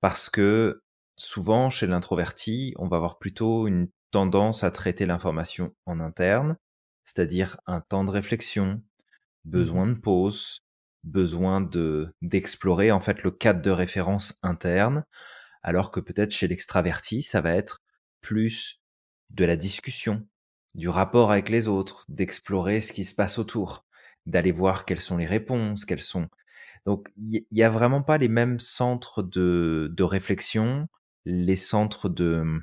[0.00, 0.82] Parce que
[1.16, 6.56] souvent, chez l'introverti, on va avoir plutôt une tendance à traiter l'information en interne,
[7.04, 8.82] c'est-à-dire un temps de réflexion,
[9.44, 9.94] besoin Mmh.
[9.94, 10.62] de pause,
[11.04, 15.04] besoin de d'explorer en fait le cadre de référence interne,
[15.62, 17.82] alors que peut-être chez l'extraverti, ça va être
[18.20, 18.80] plus
[19.30, 20.26] de la discussion,
[20.74, 23.86] du rapport avec les autres, d'explorer ce qui se passe autour,
[24.26, 26.28] d'aller voir quelles sont les réponses, quelles sont
[26.86, 30.88] donc il y, a vraiment pas les mêmes centres de, de réflexion,
[31.26, 32.62] les centres de,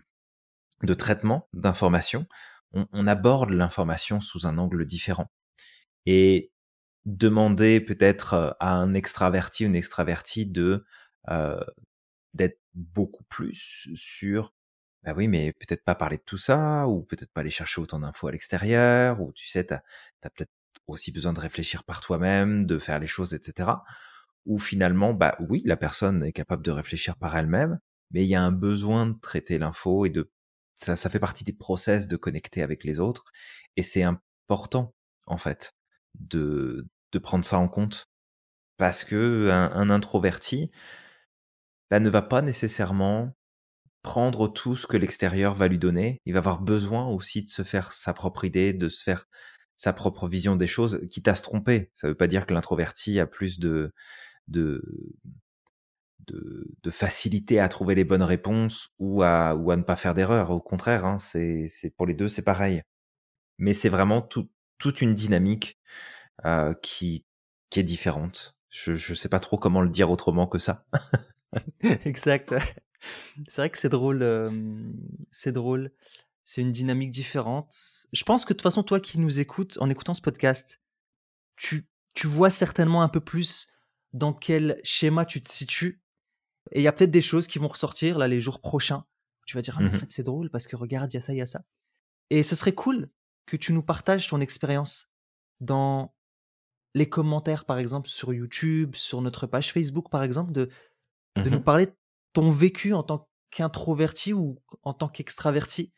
[0.85, 2.27] de traitement d'information.
[2.73, 5.31] On, aborde l'information sous un angle différent.
[6.05, 6.51] Et
[7.05, 10.85] demander peut-être euh, à un extraverti, une extravertie de
[11.29, 11.63] euh,
[12.33, 14.53] d'être beaucoup plus sur
[15.05, 17.99] bah oui, mais peut-être pas parler de tout ça, ou peut-être pas aller chercher autant
[17.99, 19.81] d'infos à l'extérieur, ou tu sais, tu as,
[20.31, 20.51] peut-être
[20.87, 23.69] aussi besoin de réfléchir par toi-même, de faire les choses, etc.
[24.45, 27.79] Ou finalement, bah oui, la personne est capable de réfléchir par elle-même,
[28.11, 30.31] mais il y a un besoin de traiter l'info et de
[30.75, 33.25] ça, ça fait partie des process de connecter avec les autres,
[33.77, 34.93] et c'est important
[35.25, 35.73] en fait
[36.15, 38.09] de de prendre ça en compte
[38.77, 40.71] parce que un, introverti
[41.89, 43.33] bah, ne va pas nécessairement
[44.01, 46.21] prendre tout ce que l'extérieur va lui donner.
[46.25, 49.25] Il va avoir besoin aussi de se faire sa propre idée, de se faire
[49.77, 51.89] sa propre vision des choses, quitte à se tromper.
[51.93, 53.93] Ça ne veut pas dire que l'introverti a plus de,
[54.47, 54.83] de,
[56.27, 60.51] de, facilité à trouver les bonnes réponses ou à, ou à ne pas faire d'erreur.
[60.51, 62.81] Au contraire, hein, c'est, pour les deux, c'est pareil.
[63.57, 65.79] Mais c'est vraiment toute une dynamique
[66.45, 67.25] euh, qui,
[67.69, 68.57] qui est différente.
[68.69, 70.85] Je ne sais pas trop comment le dire autrement que ça.
[72.05, 72.53] exact.
[73.47, 74.25] C'est vrai que c'est drôle.
[75.31, 75.91] c'est drôle.
[76.43, 77.73] C'est une dynamique différente.
[78.11, 80.79] Je pense que de toute façon, toi qui nous écoutes, en écoutant ce podcast,
[81.55, 83.67] tu, tu vois certainement un peu plus
[84.13, 86.01] dans quel schéma tu te situes.
[86.71, 89.05] Et il y a peut-être des choses qui vont ressortir là les jours prochains.
[89.45, 91.21] Tu vas dire, ah, en mmh fait, c'est drôle parce que regarde, il y a
[91.21, 91.61] ça, il y a ça.
[92.29, 93.09] Et ce serait cool
[93.45, 95.11] que tu nous partages ton expérience
[95.59, 96.15] dans
[96.95, 100.69] les commentaires, par exemple, sur YouTube, sur notre page Facebook, par exemple, de,
[101.35, 101.95] de nous mmh parler de
[102.33, 105.93] ton vécu en tant qu'introverti ou en tant qu'extraverti,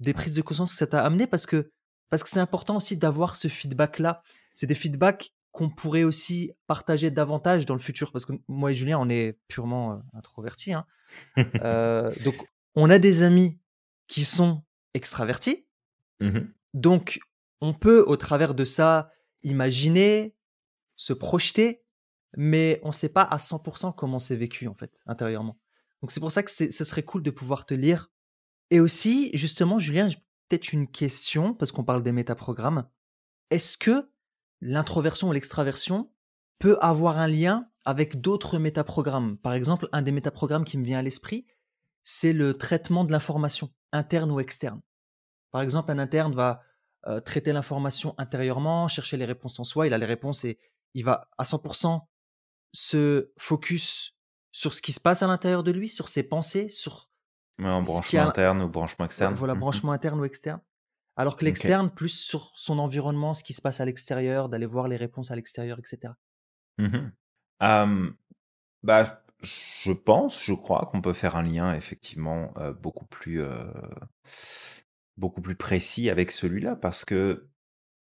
[0.00, 1.70] des prises de conscience que ça t'a amené, parce que
[2.10, 4.22] parce que c'est important aussi d'avoir ce feedback-là.
[4.52, 8.74] C'est des feedbacks qu'on pourrait aussi partager davantage dans le futur, parce que moi et
[8.74, 10.72] Julien, on est purement euh, introvertis.
[10.72, 10.86] Hein.
[11.62, 12.36] Euh, donc,
[12.76, 13.58] on a des amis
[14.06, 14.62] qui sont
[14.94, 15.66] extravertis.
[16.20, 16.40] Mmh
[16.72, 17.18] donc,
[17.60, 19.10] on peut, au travers de ça,
[19.42, 20.36] imaginer,
[20.96, 21.82] se projeter,
[22.36, 25.58] mais on ne sait pas à 100% comment c'est vécu en fait intérieurement.
[26.00, 28.10] Donc c'est pour ça que ce serait cool de pouvoir te lire.
[28.70, 30.06] Et aussi, justement, Julien,
[30.48, 32.88] peut-être une question, parce qu'on parle des métaprogrammes.
[33.50, 34.09] Est-ce que
[34.60, 36.10] l'introversion ou l'extraversion
[36.58, 40.98] peut avoir un lien avec d'autres métaprogrammes Par exemple, un des métaprogrammes qui me vient
[40.98, 41.46] à l'esprit,
[42.02, 44.80] c'est le traitement de l'information, interne ou externe.
[45.50, 46.62] Par exemple, un interne va
[47.06, 49.86] euh, traiter l'information intérieurement, chercher les réponses en soi.
[49.86, 50.58] Il a les réponses et
[50.94, 52.00] il va à 100%
[52.72, 54.14] se focus
[54.52, 57.10] sur ce qui se passe à l'intérieur de lui, sur ses pensées, sur
[57.58, 59.34] un branchement interne ou branchement externe.
[59.34, 60.60] Voilà, mmh branchement interne ou externe.
[61.20, 64.88] Alors que l'externe, plus sur son environnement, ce qui se passe à l'extérieur, d'aller voir
[64.88, 66.14] les réponses à l'extérieur, etc.
[66.78, 67.08] Mmh
[68.82, 73.70] bah, je pense, je crois qu'on peut faire un lien effectivement euh, beaucoup plus euh,
[75.18, 77.50] beaucoup plus précis avec celui-là parce que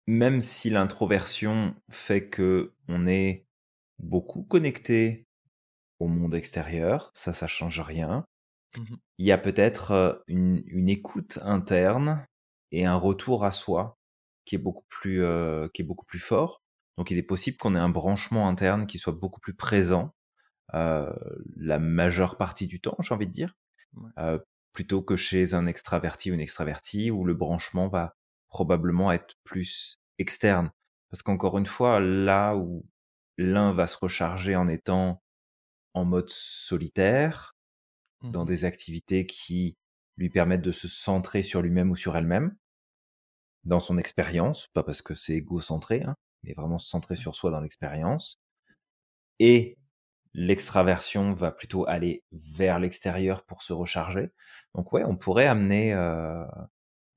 [0.09, 3.47] même si l'introversion fait que on est
[4.01, 5.29] beaucoup connecté
[6.01, 8.25] au monde extérieur, ça, ça change rien.
[8.77, 12.27] Mmh Il y a peut-être une, une, écoute interne
[12.79, 13.99] et un retour à soi
[14.45, 15.23] qui est beaucoup plus,
[15.73, 16.63] qui est beaucoup plus fort.
[16.97, 20.15] Donc, il est possible qu'on ait un branchement interne qui soit beaucoup plus présent
[20.73, 23.55] la majeure partie du temps, j'ai envie de dire,
[24.73, 28.17] plutôt que chez un extraverti ou une extravertie où le branchement va
[28.49, 30.71] probablement être plus externe.
[31.11, 32.87] Parce qu'encore une fois, là où
[33.37, 35.23] l'un va se recharger en étant
[35.95, 37.57] en mode solitaire,
[38.23, 39.77] dans mmh des activités qui
[40.17, 42.57] lui permettent de se centrer sur lui-même ou sur elle-même,
[43.65, 47.51] dans son expérience, pas parce que c'est égocentré, hein, mais vraiment se centrer sur soi
[47.51, 48.41] dans l'expérience.
[49.39, 49.79] Et
[50.35, 54.31] l'extraversion va plutôt aller vers l'extérieur pour se recharger.
[54.75, 56.45] Donc ouais, on pourrait amener, euh,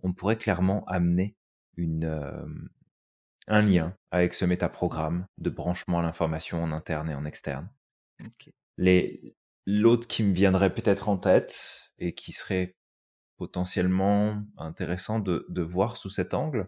[0.03, 1.35] on pourrait clairement amener
[1.75, 2.45] une, euh,
[3.47, 7.69] un lien avec ce métaprogramme de branchement à l'information en interne et en externe.
[8.77, 9.35] Les,
[9.65, 12.76] l'autre qui me viendrait peut-être en tête et qui serait
[13.37, 16.67] potentiellement intéressant de, de voir sous cet angle,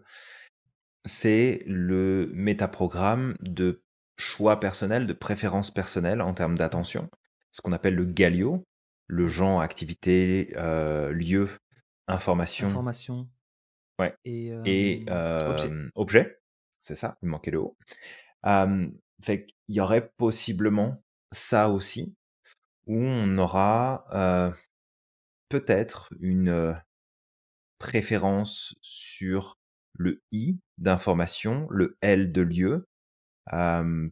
[1.05, 3.81] c'est le métaprogramme de
[4.17, 7.09] choix personnel, de préférence personnelle en termes d'attention,
[7.51, 8.65] ce qu'on appelle le Galio.
[9.07, 11.49] le genre, activité, euh, lieu,
[12.07, 12.67] information.
[12.67, 13.27] Information.
[13.97, 14.13] Ouais.
[14.23, 15.71] Et, et objet.
[15.95, 16.39] objet.
[16.79, 17.75] C'est ça, il manquait le haut.
[19.21, 22.15] fait qu'il y aurait possiblement ça aussi,
[22.85, 24.05] où on aura
[25.49, 26.75] peut-être une
[27.79, 29.57] préférence sur
[29.93, 32.87] le I d'information, le L de lieu,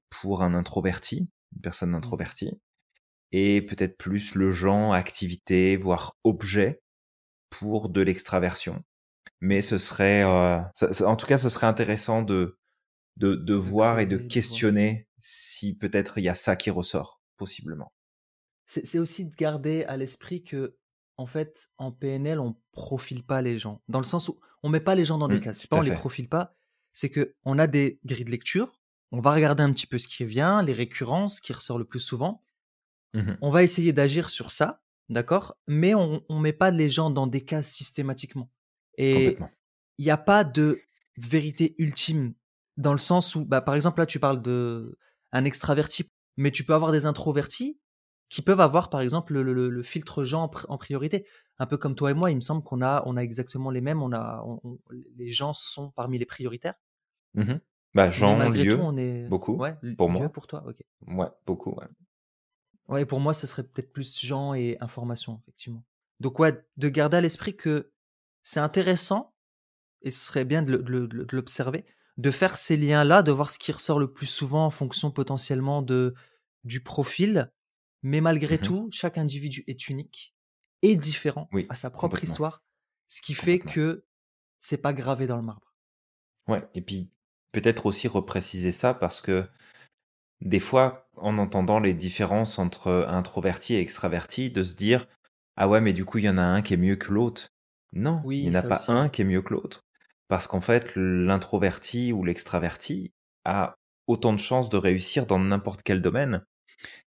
[0.10, 1.96] pour un introverti, une personne mmh.
[1.96, 2.60] introvertie,
[3.32, 6.82] et peut-être plus le genre, activité, voire objet
[7.50, 8.84] pour de l'extraversion.
[9.42, 12.58] Mais ce serait, en tout cas, ce serait intéressant de,
[13.18, 17.92] de, de voir et de questionner si peut-être il y a ça qui ressort, possiblement.
[18.66, 20.76] C'est aussi de garder à l'esprit que
[21.18, 23.82] en fait, en PNL, on profile pas les gens.
[23.88, 25.60] Dans le sens où on met pas les gens dans des mmh, cases.
[25.60, 26.56] C'est pas on les profile pas,
[26.92, 28.80] c'est que on a des grilles de lecture.
[29.12, 32.00] On va regarder un petit peu ce qui vient, les récurrences qui ressort le plus
[32.00, 32.44] souvent.
[33.14, 35.58] Mmh on va essayer d'agir sur ça, d'accord?
[35.68, 38.52] Mais on, on met pas les gens dans des cases systématiquement.
[38.98, 39.38] Et
[39.98, 40.82] il n'y a pas de
[41.18, 42.34] vérité ultime
[42.78, 44.98] dans le sens où, bah, par exemple, là, tu parles de
[45.32, 47.80] un extraverti, mais tu peux avoir des introvertis
[48.30, 51.26] qui peuvent avoir par exemple le, filtre gens en, priorité.
[51.60, 53.82] Un peu comme toi et moi, il me semble qu'on a, on a exactement les
[53.82, 54.02] mêmes.
[54.02, 54.44] On a,
[55.16, 56.76] les gens sont parmi les prioritaires.
[57.34, 57.56] Mmh
[57.94, 59.28] bah, gens, lieu, on est...
[59.28, 59.56] beaucoup.
[59.56, 60.30] Ouais, pour moi.
[60.30, 60.84] pour toi, ok.
[61.08, 61.72] Ouais, beaucoup.
[61.72, 61.88] Ouais.
[62.90, 65.84] ouais, pour moi, ce serait peut-être plus gens et information, effectivement.
[66.20, 67.92] Donc ouais, de garder à l'esprit que
[68.44, 69.34] c'est intéressant
[70.04, 70.76] et ce serait bien de
[71.32, 71.86] l'observer,
[72.18, 75.82] de faire ces liens-là, de voir ce qui ressort le plus souvent en fonction potentiellement
[75.82, 76.14] de
[76.66, 77.52] du profil
[78.04, 80.36] mais malgré mmh tout, chaque individu est unique
[80.82, 82.64] et différent à sa propre histoire,
[83.08, 84.06] ce qui fait que
[84.60, 85.74] c'est pas gravé dans le marbre.
[86.48, 87.10] Ouais, et puis
[87.52, 89.48] peut-être aussi repréciser ça parce que
[90.42, 95.08] des fois, en entendant les différences entre introverti et extraverti, de se dire
[95.56, 97.50] ah ouais, mais du coup, il y en a un qui est mieux que l'autre.
[97.94, 99.86] Non, il n'y en a pas un qui est mieux que l'autre.
[100.28, 103.12] Parce qu'en fait, l'introverti ou l'extraverti
[103.44, 103.76] a
[104.06, 106.46] autant de chances de réussir dans n'importe quel domaine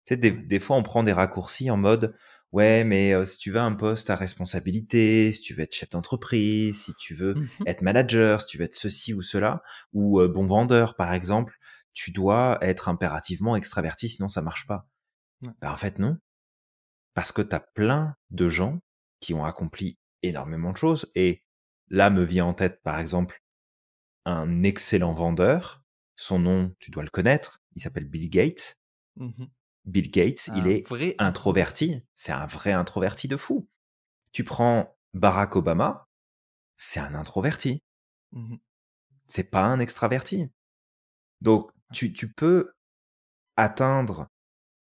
[0.06, 2.16] sais, des, fois, on prend des raccourcis en mode,
[2.52, 6.84] ouais, mais si tu veux un poste à responsabilité, si tu veux être chef d'entreprise,
[6.84, 9.62] si tu veux mmh être manager, si tu veux être ceci ou cela,
[9.94, 11.58] ou bon vendeur, par exemple,
[11.94, 14.88] tu dois être impérativement extraverti, sinon ça marche pas.
[15.62, 16.18] Bah, en fait, non.
[17.14, 18.80] Parce que tu as plein de gens
[19.20, 21.12] qui ont accompli énormément de choses.
[21.16, 21.44] Et
[21.90, 23.44] là me vient en tête, par exemple,
[24.26, 25.84] un excellent vendeur.
[26.16, 27.62] Son nom, tu dois le connaître.
[27.76, 28.80] Il s'appelle Bill Gates.
[29.16, 29.46] Mmh
[29.90, 30.86] Bill Gates, il est
[31.20, 32.02] introverti.
[32.14, 33.68] C'est un vrai introverti de fou.
[34.32, 36.08] Tu prends Barack Obama,
[36.76, 37.84] c'est un introverti.
[38.32, 38.56] Mmh
[39.32, 40.50] c'est pas un extraverti.
[41.40, 42.74] Donc, tu, tu peux
[43.56, 44.28] atteindre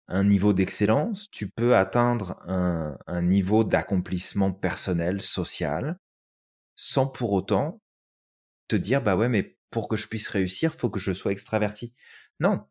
[0.07, 5.99] un niveau d'excellence, tu peux atteindre un, un niveau d'accomplissement personnel, social,
[6.75, 7.81] sans pour autant
[8.69, 11.93] te dire, bah ouais, mais pour que je puisse réussir, faut que je sois extraverti.
[12.39, 12.65] Non,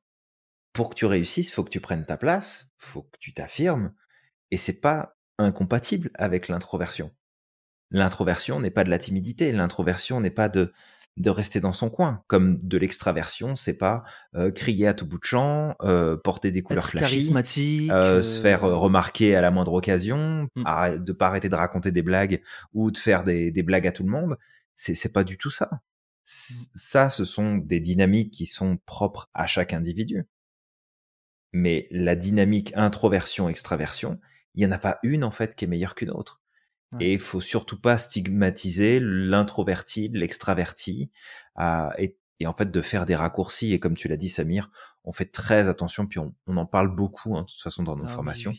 [0.79, 3.91] pour que tu réussisses, faut que tu prennes ta place, faut que tu t'affirmes,
[4.53, 7.11] et c'est pas incompatible avec l'introversion.
[7.91, 10.72] L'introversion n'est pas de la timidité, l'introversion n'est pas de
[11.16, 14.05] de rester dans son coin, comme de l'extraversion, c'est pas
[14.37, 18.61] euh, crier à tout bout de champ, euh, porter des couleurs charismatique, euh, se faire
[18.61, 20.99] remarquer à la moindre occasion, mmh.
[20.99, 22.41] de pas arrêter de raconter des blagues
[22.72, 24.37] ou de faire des, des blagues à tout le monde.
[24.76, 25.68] C'est c'est pas du tout ça.
[25.72, 25.79] Mmh.
[26.22, 30.29] Ça, ce sont des dynamiques qui sont propres à chaque individu.
[31.59, 34.20] Mais la dynamique introversion-extraversion,
[34.54, 36.40] il n'y en a pas une en fait qui est meilleure qu'une autre.
[37.00, 41.11] Et il faut surtout pas stigmatiser l'introverti, l'extraverti,
[41.98, 43.72] et, et, en fait de faire des raccourcis.
[43.72, 44.70] Et comme tu l'as dit, Samir,
[45.02, 47.96] on fait très attention, puis on, on en parle beaucoup, hein, de toute façon, dans
[47.96, 48.54] nos ah formations.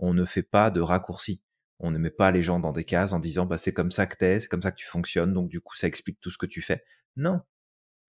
[0.00, 1.40] On ne fait pas de raccourcis.
[1.78, 4.06] On ne met pas les gens dans des cases en disant, bah, c'est comme ça
[4.06, 6.36] que t'es, c'est comme ça que tu fonctionnes, donc du coup, ça explique tout ce
[6.36, 6.84] que tu fais.
[7.16, 7.40] Non.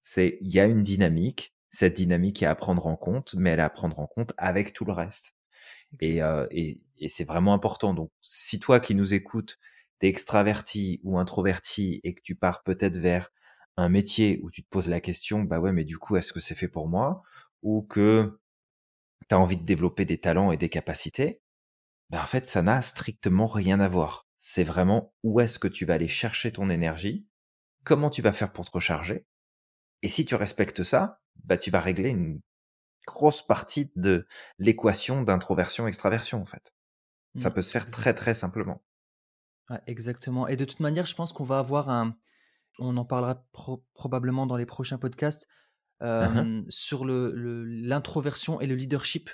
[0.01, 3.59] C'est, il y a une dynamique, cette dynamique est à prendre en compte, mais elle
[3.59, 5.35] est à prendre en compte avec tout le reste.
[6.01, 7.93] Et, euh, et, et c'est vraiment important.
[7.93, 9.59] Donc, si toi qui nous écoutes,
[9.99, 13.29] t'es extraverti ou introverti et que tu pars peut-être vers
[13.77, 16.39] un métier où tu te poses la question, bah ouais, mais du coup, est-ce que
[16.39, 17.23] c'est fait pour moi?
[17.61, 18.39] Ou que
[19.29, 21.41] tu as envie de développer des talents et des capacités,
[22.09, 24.27] bah en fait, ça n'a strictement rien à voir.
[24.37, 27.25] C'est vraiment où est-ce que tu vas aller chercher ton énergie,
[27.83, 29.25] comment tu vas faire pour te recharger?
[30.01, 32.41] Et si tu respectes ça, bah, tu vas régler une
[33.05, 34.25] grosse partie de
[34.57, 36.73] l'équation d'introversion-extraversion, en fait.
[37.35, 38.83] Ça mmh, peut se faire très, très simplement.
[39.87, 40.47] exactement.
[40.47, 42.17] Et de toute manière, je pense qu'on va avoir un,
[42.79, 43.45] on en parlera
[43.93, 45.47] probablement dans les prochains podcasts,
[46.01, 49.29] mmh sur le, l'introversion et le leadership.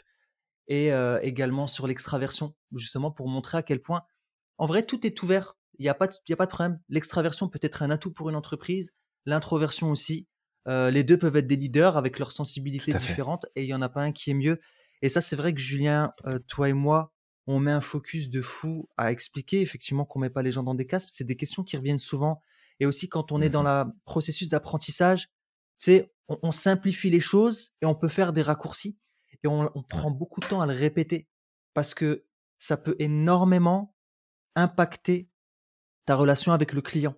[0.67, 4.03] et euh, également sur l'extraversion, justement pour montrer à quel point,
[4.57, 5.53] en vrai, tout est ouvert.
[5.79, 6.79] Il n'y a, pas de, a pas de problème.
[6.87, 8.93] L'extraversion peut être un atout pour une entreprise,
[9.25, 10.27] l'introversion aussi.
[10.67, 13.81] Euh, les deux peuvent être des leaders avec leurs sensibilités différentes et il n'y en
[13.81, 14.59] a pas un qui est mieux.
[15.01, 17.11] Et ça, c'est vrai que Julien, euh, toi et moi,
[17.47, 20.75] on met un focus de fou à expliquer effectivement qu'on met pas les gens dans
[20.75, 21.09] des casques.
[21.11, 22.41] C'est des questions qui reviennent souvent.
[22.79, 25.29] Et aussi quand on est dans le mmh processus d'apprentissage,
[25.77, 28.97] c'est on, on, simplifie les choses et on peut faire des raccourcis
[29.43, 31.27] et on, prend beaucoup de temps à le répéter
[31.73, 32.25] parce que
[32.59, 33.95] ça peut énormément
[34.55, 35.29] impacter
[36.05, 37.15] ta relation avec le client.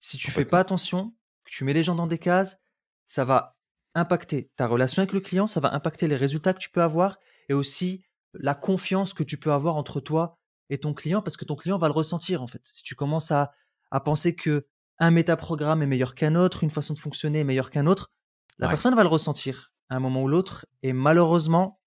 [0.00, 1.14] Si tu fais pas attention,
[1.46, 2.58] que tu mets les gens dans des cases,
[3.06, 3.56] ça va
[3.94, 7.18] impacter ta relation avec le client, ça va impacter les résultats que tu peux avoir
[7.48, 10.38] et aussi la confiance que tu peux avoir entre toi
[10.68, 12.60] et ton client parce que ton client va le ressentir en fait.
[12.64, 13.52] Si tu commences à,
[13.90, 14.66] à penser que
[14.98, 18.10] un métaprogramme est meilleur qu'un autre, une façon de fonctionner est meilleure qu'un autre,
[18.58, 21.80] la personne va le ressentir à un moment ou l'autre et malheureusement,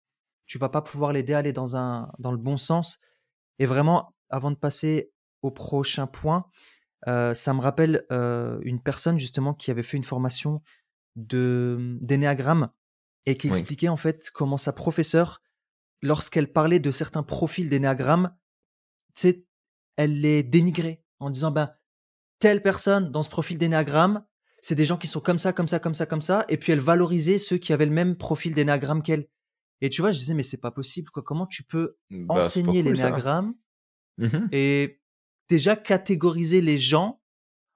[0.46, 3.00] tu vas pas pouvoir l'aider à aller dans un dans le bon sens.
[3.60, 6.46] Et vraiment, avant de passer au prochain point,
[7.08, 10.62] euh, ça me rappelle euh, une personne justement qui avait fait une formation
[11.16, 12.70] de d'énéagramme
[13.26, 15.42] et qui expliquait en fait comment sa professeure
[16.02, 18.36] lorsqu'elle parlait de certains profils d'énéagramme,
[19.98, 21.74] elle les dénigrait en disant ben
[22.40, 24.26] telle personne dans ce profil d'énéagramme,
[24.62, 26.72] c'est des gens qui sont comme ça, comme ça, comme ça, comme ça, et puis
[26.72, 29.28] elle valorisait ceux qui avaient le même profil d'énéagramme qu'elle.
[29.82, 31.24] Et tu vois, je disais mais c'est pas possible quoi.
[31.24, 33.54] Comment tu peux bah, enseigner l'énéagramme
[34.18, 34.99] mmh et
[35.50, 37.22] déjà catégoriser les gens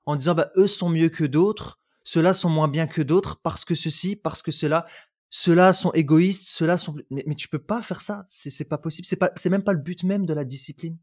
[0.05, 3.65] en disant bah eux sont mieux que d'autres, ceux-là sont moins bien que d'autres parce
[3.65, 4.85] que ceci, parce que cela
[5.35, 6.95] ceux-là sont égoïstes, ceux-là sont.
[7.09, 8.23] Mais, mais tu peux pas faire ça.
[8.27, 9.07] C'est pas possible.
[9.07, 9.31] C'est pas.
[9.35, 10.99] C'est même pas le but même de la discipline.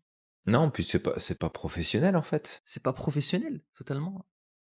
[0.47, 1.15] Non, puis c'est pas.
[1.17, 2.63] C'est pas professionnel en fait.
[2.65, 4.25] C'est pas professionnel, totalement.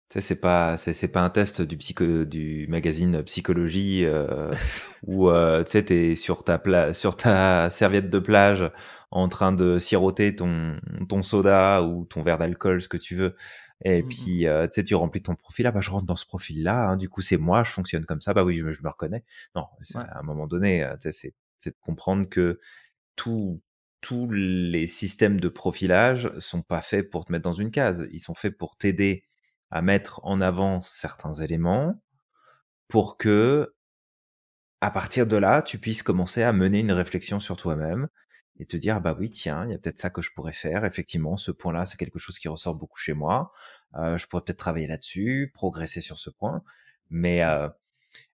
[0.10, 0.76] C'est pas.
[0.78, 4.52] C'est pas un test du psycho du magazine Psychologie euh,
[5.04, 6.96] où euh, tu sais t'es sur ta pla...
[6.96, 8.72] sur ta serviette de plage
[9.14, 13.36] en train de siroter ton ton soda ou ton verre d'alcool, ce que tu veux.
[13.86, 15.68] Et mmh puis, euh, tu sais, tu remplis ton profil.
[15.68, 16.90] Ah, bah, je rentre dans ce profil-là.
[16.90, 18.34] Hein, du coup, c'est moi, je fonctionne comme ça.
[18.34, 19.24] Bah oui, je, me reconnais.
[19.56, 21.34] Non, à un moment donné, euh, c'est
[21.66, 22.60] de comprendre que
[23.16, 23.62] tous
[24.02, 28.10] tous les systèmes de profilage sont pas faits pour te mettre dans une case.
[28.12, 29.24] Ils sont faits pour t'aider
[29.72, 31.96] à mettre en avant certains éléments
[32.90, 33.74] pour que,
[34.82, 38.10] à partir de là, tu puisses commencer à mener une réflexion sur toi-même
[38.60, 40.86] et te dire, bah oui, tiens, il y a peut-être ça que je pourrais faire.
[40.86, 43.52] Effectivement, ce point-là, c'est quelque chose qui ressort beaucoup chez moi.
[43.96, 46.64] Euh, je pourrais peut-être travailler là-dessus, progresser sur ce point.
[47.10, 47.70] Mais, euh,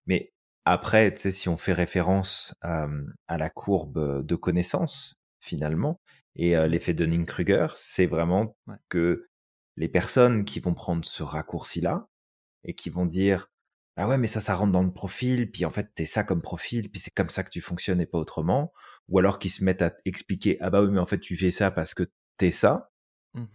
[0.08, 0.34] mais
[0.66, 6.00] après, tu sais, si on fait référence euh, à la courbe de connaissance, finalement,
[6.36, 8.56] et euh, l'effet Dunning-Kruger, c'est vraiment
[8.88, 9.28] que
[9.78, 12.08] les personnes qui vont prendre ce raccourci-là
[12.64, 13.49] et qui vont dire,
[14.00, 16.42] ah ouais, mais ça, ça rentre dans le profil, puis en fait, t'es ça comme
[16.42, 18.72] profil, puis c'est comme ça que tu fonctionnes et pas autrement.
[19.10, 21.52] Ou alors qu'ils se mettent à expliquer, ah bah oui, mais en fait, tu fais
[21.52, 22.04] ça parce que
[22.38, 22.92] t'es ça.
[23.34, 23.46] Mmh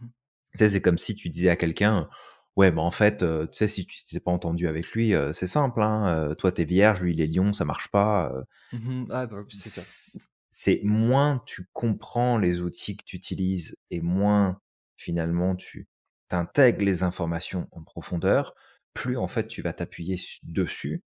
[0.53, 2.09] tu sais, c'est comme si tu disais à quelqu'un,
[2.55, 5.33] ouais, bah en fait, euh, tu sais, si tu t'es pas entendu avec lui, euh,
[5.33, 8.33] c'est simple, hein, euh, toi t'es vierge, lui il est lion, ça marche pas.
[8.73, 10.21] Mmh ah bah, c'est ça.
[10.51, 14.61] C'est moins tu comprends les outils que tu utilises et moins
[14.97, 15.89] finalement tu
[16.29, 18.55] t'intègres les informations en profondeur,
[18.95, 21.03] plus en fait tu vas t'appuyer dessus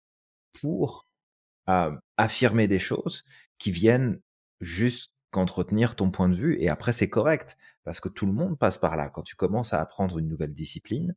[0.60, 1.08] pour
[2.18, 3.24] affirmer des choses
[3.58, 4.20] qui viennent
[4.60, 8.58] juste qu'entretenir ton point de vue et après c'est correct parce que tout le monde
[8.58, 9.10] passe par là.
[9.10, 11.16] Quand tu commences à apprendre une nouvelle discipline,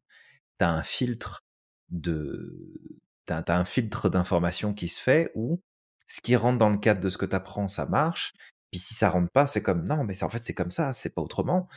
[0.59, 1.45] tu as un filtre
[1.91, 2.81] de
[3.27, 5.61] t'as as un filtre d'information qui se fait où
[6.07, 8.35] ce qui rentre dans le cadre de ce que tu apprends, ça marche.
[8.71, 11.15] Puis si ça rentre pas, c'est comme non, mais en fait c'est comme ça, c'est
[11.15, 11.69] pas autrement.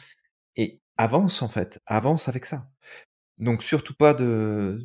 [0.55, 2.69] Et avance en fait, avance avec ça.
[3.39, 4.79] Donc surtout pas de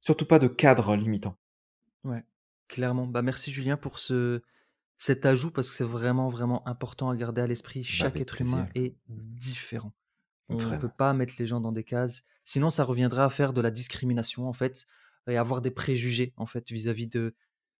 [0.00, 1.36] surtout pas de cadre limitant.
[2.04, 2.24] Ouais,
[2.68, 3.06] clairement.
[3.06, 4.42] Bah merci Julien pour ce
[4.96, 7.80] cet ajout parce que c'est vraiment vraiment important à garder à l'esprit.
[7.80, 9.92] Bah, Chaque être humain est différent.
[10.48, 12.22] On ne peut pas mettre les gens dans des cases.
[12.44, 14.86] Sinon, ça reviendra à faire de la discrimination en fait
[15.28, 17.34] et avoir des préjugés en fait vis-à-vis de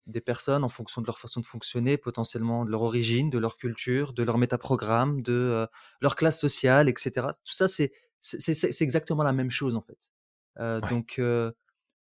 [0.07, 3.57] des personnes en fonction de leur façon de fonctionner, potentiellement de leur origine, de leur
[3.57, 5.67] culture, de leur métaprogramme, de euh,
[6.01, 7.29] leur classe sociale, etc.
[7.45, 7.93] Tout ça, c'est
[8.23, 10.13] c'est exactement la même chose en fait.
[10.59, 11.53] Euh, donc, euh,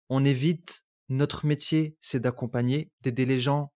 [0.09, 0.85] on évite.
[1.09, 3.73] Notre métier, c'est d'accompagner, d'aider les gens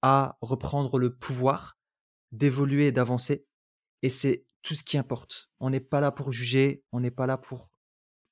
[0.00, 1.78] à reprendre le pouvoir,
[2.32, 3.46] d'évoluer et d'avancer.
[4.00, 5.50] Et c'est tout ce qui importe.
[5.60, 7.70] On n'est pas là pour juger, on n'est pas là pour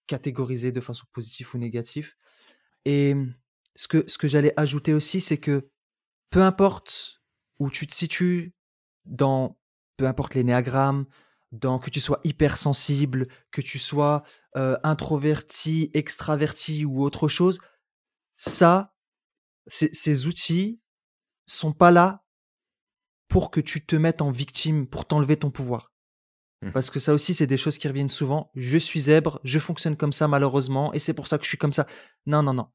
[0.07, 2.15] catégoriser de façon positive ou négative.
[2.87, 3.15] Et
[3.77, 5.69] ce que, ce que j'allais ajouter aussi, c'est que
[6.31, 7.23] peu importe
[7.59, 8.55] où tu te situes
[9.05, 9.59] dans,
[9.97, 11.07] peu importe les néagrammes,
[11.53, 14.23] dans que tu sois hypersensible, que tu sois
[14.57, 17.61] euh, introverti, extraverti ou autre chose,
[18.37, 18.95] ça,
[19.67, 20.81] ces outils
[21.47, 22.25] sont pas là
[23.29, 25.93] pour que tu te mettes en victime, pour t'enlever ton pouvoir.
[26.63, 26.73] Mmh.
[26.73, 28.51] Parce que ça aussi, c'est des choses qui reviennent souvent.
[28.55, 31.59] Je suis zèbre, je fonctionne comme ça malheureusement, et c'est pour ça que je suis
[31.59, 31.87] comme ça.
[32.27, 32.69] Non, non, non.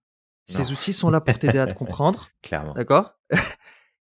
[0.48, 0.70] Ces Non.
[0.72, 2.74] outils sont là pour t'aider à te comprendre, Clairement.
[2.74, 3.14] d'accord?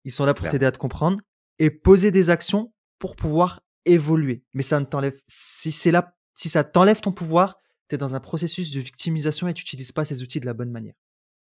[0.04, 1.20] Ils sont là pour t'aider à te comprendre
[1.58, 4.44] et poser des actions pour pouvoir évoluer.
[4.54, 5.18] Mais ça ne t'enlève.
[5.26, 7.58] Si c'est là, si ça t'enlève ton pouvoir,
[7.88, 10.54] tu es dans un processus de victimisation et tu n'utilises pas ces outils de la
[10.54, 10.94] bonne manière.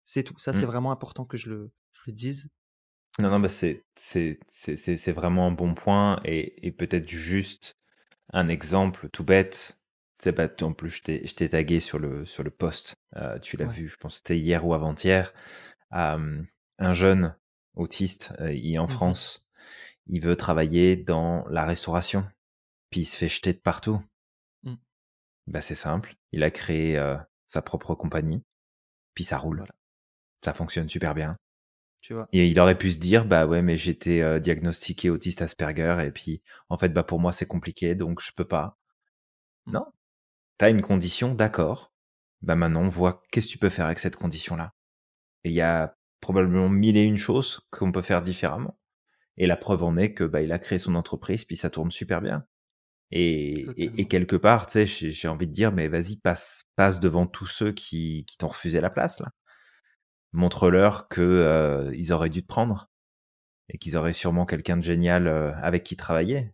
[0.03, 0.37] C'est tout.
[0.39, 0.69] Ça, c'est Mmh.
[0.69, 2.49] vraiment important que je le, je le dise.
[3.19, 7.07] Non, non, bah c'est c'est c'est c'est c'est vraiment un bon point et, et peut-être
[7.09, 7.77] juste
[8.33, 9.77] un exemple tout bête.
[10.19, 12.95] Sais, bah, en plus, je t'ai je t'ai tagué sur le, sur le post.
[13.17, 13.73] Euh, tu l'as Ouais.
[13.73, 15.33] vu, je pense que c'était hier ou avant-hier.
[15.93, 16.41] Euh,
[16.79, 17.35] un jeune
[17.75, 18.89] autiste, euh, il est en Mhm.
[18.89, 19.47] France.
[20.09, 22.27] Il veut travailler dans la restauration.
[22.89, 24.01] Puis il se fait jeter de partout.
[24.63, 24.75] Mm.
[25.47, 26.15] Bah, c'est simple.
[26.31, 28.43] Il a créé euh, sa propre compagnie.
[29.13, 29.57] Puis ça roule.
[29.57, 29.73] Voilà.
[30.43, 31.37] Ça fonctionne super bien.
[32.01, 35.41] Tu vois Et il aurait pu se dire, bah ouais, mais j'étais euh, diagnostiqué autiste
[35.41, 38.77] Asperger et puis en fait, bah pour moi c'est compliqué donc je peux pas.
[39.65, 39.73] Mm.
[39.73, 39.85] Non,
[40.57, 41.93] t'as une condition, d'accord.
[42.41, 44.73] Bah maintenant, on voit qu'est-ce que tu peux faire avec cette condition-là.
[45.43, 48.78] Et il y a probablement mille et une choses qu'on peut faire différemment.
[49.39, 51.91] Et la preuve en est que bah il a créé son entreprise puis ça tourne
[51.91, 52.45] super bien.
[53.11, 57.25] Et, et, quelque part, tu sais, j'ai envie de dire, mais vas-y, passe, passe devant
[57.25, 59.31] tous ceux qui, qui t'ont refusé la place là.
[60.31, 62.91] Montre-leur que euh, ils auraient dû te prendre
[63.69, 66.53] et qu'ils auraient sûrement quelqu'un de génial euh, avec qui travailler.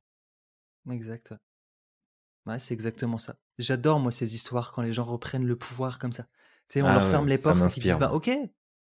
[0.89, 1.33] Exact.
[2.45, 3.35] Ouais, c'est exactement ça.
[3.57, 6.23] J'adore, moi, ces histoires quand les gens reprennent le pouvoir comme ça.
[6.69, 8.29] Tu sais, on Ah leur ouais, ferme les portes et qu'ils disent, bah, ok,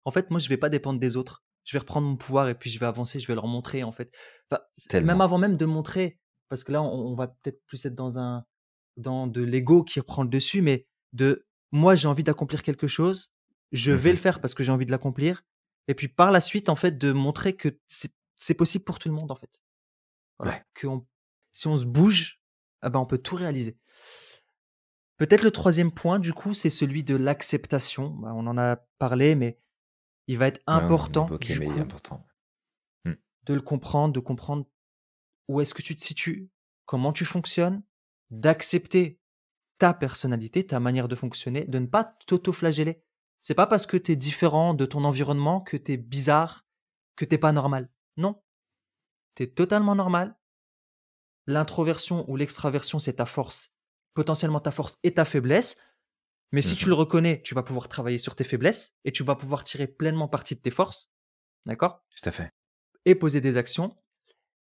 [0.03, 1.43] en fait, moi, je vais pas dépendre des autres.
[1.63, 3.91] Je vais reprendre mon pouvoir et puis je vais avancer, je vais leur montrer, en
[3.91, 4.11] fait.
[4.51, 4.63] Enfin,
[5.01, 8.17] même avant même de montrer, parce que là, on, on va peut-être plus être dans
[8.17, 8.45] un,
[8.97, 13.31] dans de l'ego qui reprend le dessus, mais de, moi, j'ai envie d'accomplir quelque chose,
[13.71, 15.43] je vais le faire parce que j'ai envie de l'accomplir.
[15.87, 17.77] Et puis, par la suite, en fait, de montrer que
[18.35, 19.63] c'est possible pour tout le monde, en fait.
[20.39, 20.53] Voilà.
[20.53, 20.63] Ouais.
[20.73, 21.05] Que on-
[21.53, 22.41] si on se bouge,
[22.81, 23.77] ah ben, on peut tout réaliser.
[25.17, 28.09] Peut-être le troisième point, du coup, c'est celui de l'acceptation.
[28.09, 29.59] Bah, on en a parlé, mais
[30.27, 32.25] il va être important, du coup, important.
[33.05, 34.65] de le comprendre, de comprendre
[35.47, 36.49] où est-ce que tu te situes,
[36.85, 37.83] comment tu fonctionnes,
[38.29, 39.19] d'accepter
[39.77, 43.03] ta personnalité, ta manière de fonctionner, de ne pas t'auto-flageller.
[43.41, 46.67] C'est pas parce que tu es différent de ton environnement que tu es bizarre,
[47.15, 47.89] que t'es pas normal.
[48.15, 48.41] Non.
[49.35, 50.37] Tu es totalement normal.
[51.47, 53.73] L'introversion ou l'extraversion, c'est ta force,
[54.13, 55.77] potentiellement ta force et ta faiblesse.
[56.51, 59.35] Mais si tu le reconnais, tu vas pouvoir travailler sur tes faiblesses et tu vas
[59.35, 61.09] pouvoir tirer pleinement parti de tes forces.
[61.65, 62.03] D'accord?
[62.09, 62.51] Tout à fait.
[63.05, 63.95] et poser des actions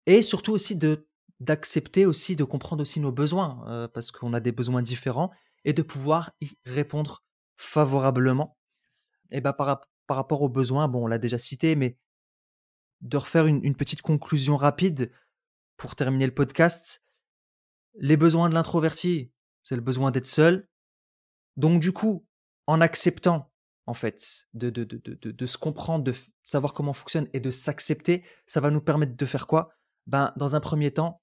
[0.06, 1.08] et surtout aussi de
[1.40, 5.32] d'accepter aussi de comprendre aussi nos besoins euh, parce qu'on a des besoins différents
[5.66, 7.24] et de pouvoir y répondre
[7.58, 8.58] favorablement
[9.32, 11.98] et ben par, par rapport aux besoins bon on l'a déjà cité mais
[13.02, 15.12] de refaire une, une petite conclusion rapide
[15.78, 17.04] pour terminer le podcast
[17.96, 19.32] les besoins de l'introverti
[19.64, 20.68] c'est le besoin d'être seul
[21.58, 22.26] donc du coup
[22.68, 23.52] en acceptant
[23.88, 27.28] en fait de, de, de, de, de- de se comprendre de savoir comment on fonctionne
[27.34, 29.74] et de s'accepter ça va nous permettre de faire quoi?
[30.08, 31.22] Ben dans un premier temps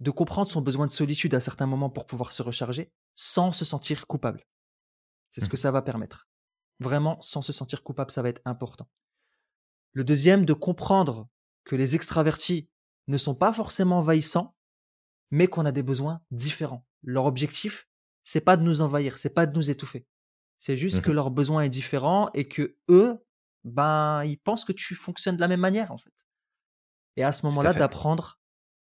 [0.00, 3.64] de comprendre son besoin de solitude à certains moments pour pouvoir se recharger sans se
[3.64, 4.44] sentir coupable.
[5.30, 5.60] C'est ce que Mhm.
[5.62, 6.28] ça va permettre.
[6.80, 8.88] Vraiment sans se sentir coupable ça va être important.
[9.92, 11.28] Le deuxième de comprendre
[11.64, 12.68] que les extravertis
[13.06, 14.54] ne sont pas forcément envahissants
[15.30, 16.84] mais qu'on a des besoins différents.
[17.02, 17.88] Leur objectif
[18.22, 20.06] c'est pas de nous envahir c'est pas de nous étouffer
[20.58, 21.16] c'est juste que Mhm.
[21.16, 23.18] leur besoin est différent et que eux,
[23.64, 26.14] ben, ils pensent que tu fonctionnes de la même manière, en fait.
[27.16, 28.38] Et à ce moment-là, d'apprendre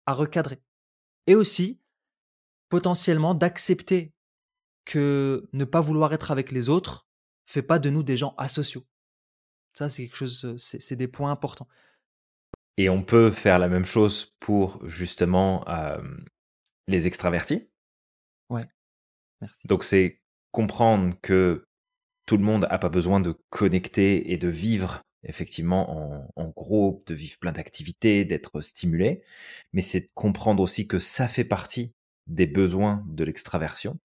[0.07, 0.63] à recadrer.
[1.27, 1.81] Et aussi,
[2.69, 4.15] potentiellement, d'accepter
[4.85, 7.09] que ne pas vouloir être avec les autres
[7.47, 8.87] fait pas de nous des gens asociaux.
[9.73, 11.67] Ça, c'est quelque chose, c'est des points importants.
[12.77, 16.01] Et on peut faire la même chose pour justement euh,
[16.87, 17.69] les extravertis.
[19.65, 20.21] Donc c'est
[20.51, 21.65] comprendre que
[22.27, 27.15] tout le monde n'a pas besoin de connecter et de vivre effectivement en, groupe, de
[27.15, 29.23] vivre plein d'activités, d'être stimulé,
[29.73, 31.93] mais c'est comprendre aussi que ça fait partie
[32.27, 33.99] des besoins de l'extraversion,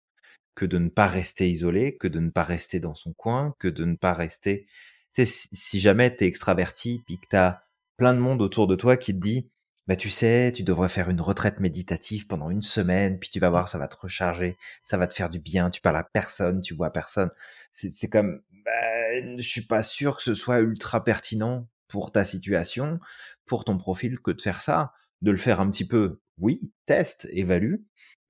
[0.56, 3.68] que de ne pas rester isolé, que de ne pas rester dans son coin, que
[3.68, 4.66] de ne pas rester...
[5.14, 7.64] Tu sais, si, si jamais tu es extraverti, puis que tu as
[7.98, 9.48] plein de monde autour de toi qui te dit,
[9.92, 13.50] bah tu sais, tu devrais faire une retraite méditative pendant une semaine, puis tu vas
[13.50, 16.62] voir, ça va te recharger, ça va te faire du bien, tu parles à personne,
[16.62, 17.30] tu vois personne.
[17.74, 23.02] C'est comme, bah, je suis pas sûr que ce soit ultra pertinent pour ta situation,
[23.46, 24.94] pour ton profil, que de faire ça.
[25.22, 27.76] De le faire un petit peu, oui, teste, évalue,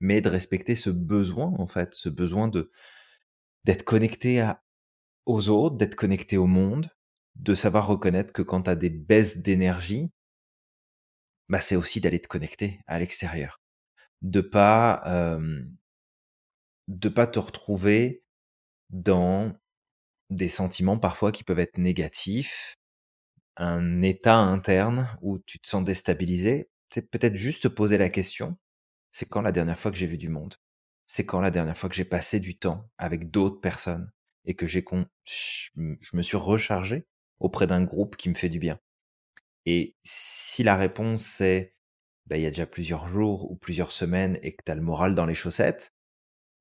[0.00, 2.72] mais de respecter ce besoin, en fait, ce besoin de
[3.62, 4.64] d'être connecté à,
[5.26, 6.90] aux autres, d'être connecté au monde,
[7.36, 10.10] de savoir reconnaître que quand tu as des baisses d'énergie,
[11.48, 13.60] bah, c'est aussi d'aller te connecter à l'extérieur.
[14.22, 15.02] De pas,
[16.88, 18.22] de pas te retrouver
[18.90, 19.54] dans
[20.30, 22.78] des sentiments parfois qui peuvent être négatifs,
[23.56, 26.70] un état interne où tu te sens déstabilisé.
[26.90, 28.58] C'est peut-être juste te poser la question,
[29.12, 30.56] c'est quand la dernière fois que j'ai vu du monde?
[31.06, 34.10] C'est quand la dernière fois que j'ai passé du temps avec d'autres personnes
[34.46, 35.06] et que j'ai con...
[35.26, 35.70] je
[36.14, 37.06] me suis rechargé
[37.40, 38.80] auprès d'un groupe qui me fait du bien?
[39.66, 41.74] Et si la réponse c'est
[42.26, 44.80] bah, il y a déjà plusieurs jours ou plusieurs semaines et que tu as le
[44.80, 45.94] moral dans les chaussettes,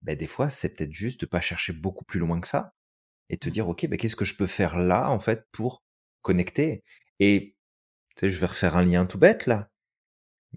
[0.02, 2.74] bah, des fois, c'est peut-être juste de pas chercher beaucoup plus loin que ça
[3.30, 3.52] et te mmh.
[3.52, 5.84] dire, OK, bah, qu'est-ce que je peux faire là, en fait, pour
[6.22, 6.84] connecter?
[7.20, 7.56] Et,
[8.16, 9.70] tu sais, je vais refaire un lien tout bête, là.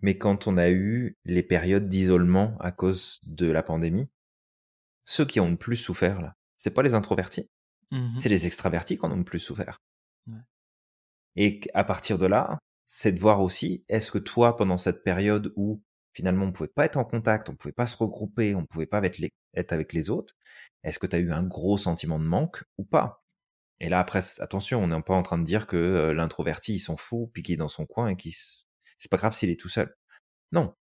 [0.03, 4.09] Mais quand on a eu les périodes d'isolement à cause de la pandémie,
[5.05, 7.49] ceux qui ont le plus souffert, là, c'est pas les introvertis,
[7.91, 9.81] mmh c'est les extravertis qui en ont le plus souffert.
[11.37, 15.53] Et à partir de là, c'est de voir aussi, est-ce que toi, pendant cette période
[15.57, 15.83] où
[16.13, 19.03] finalement on pouvait pas être en contact, on pouvait pas se regrouper, on pouvait pas
[19.03, 19.21] être,
[19.73, 20.35] avec les autres,
[20.85, 23.25] est-ce que tu as eu un gros sentiment de manque ou pas?
[23.81, 26.79] Et là, après, attention, on n'est pas en train de dire que euh, l'introverti, il
[26.79, 28.33] s'en fout, puis qu'il est dans son coin et qu'il
[28.99, 29.95] c'est pas grave s'il est tout seul.
[30.53, 30.75] Non.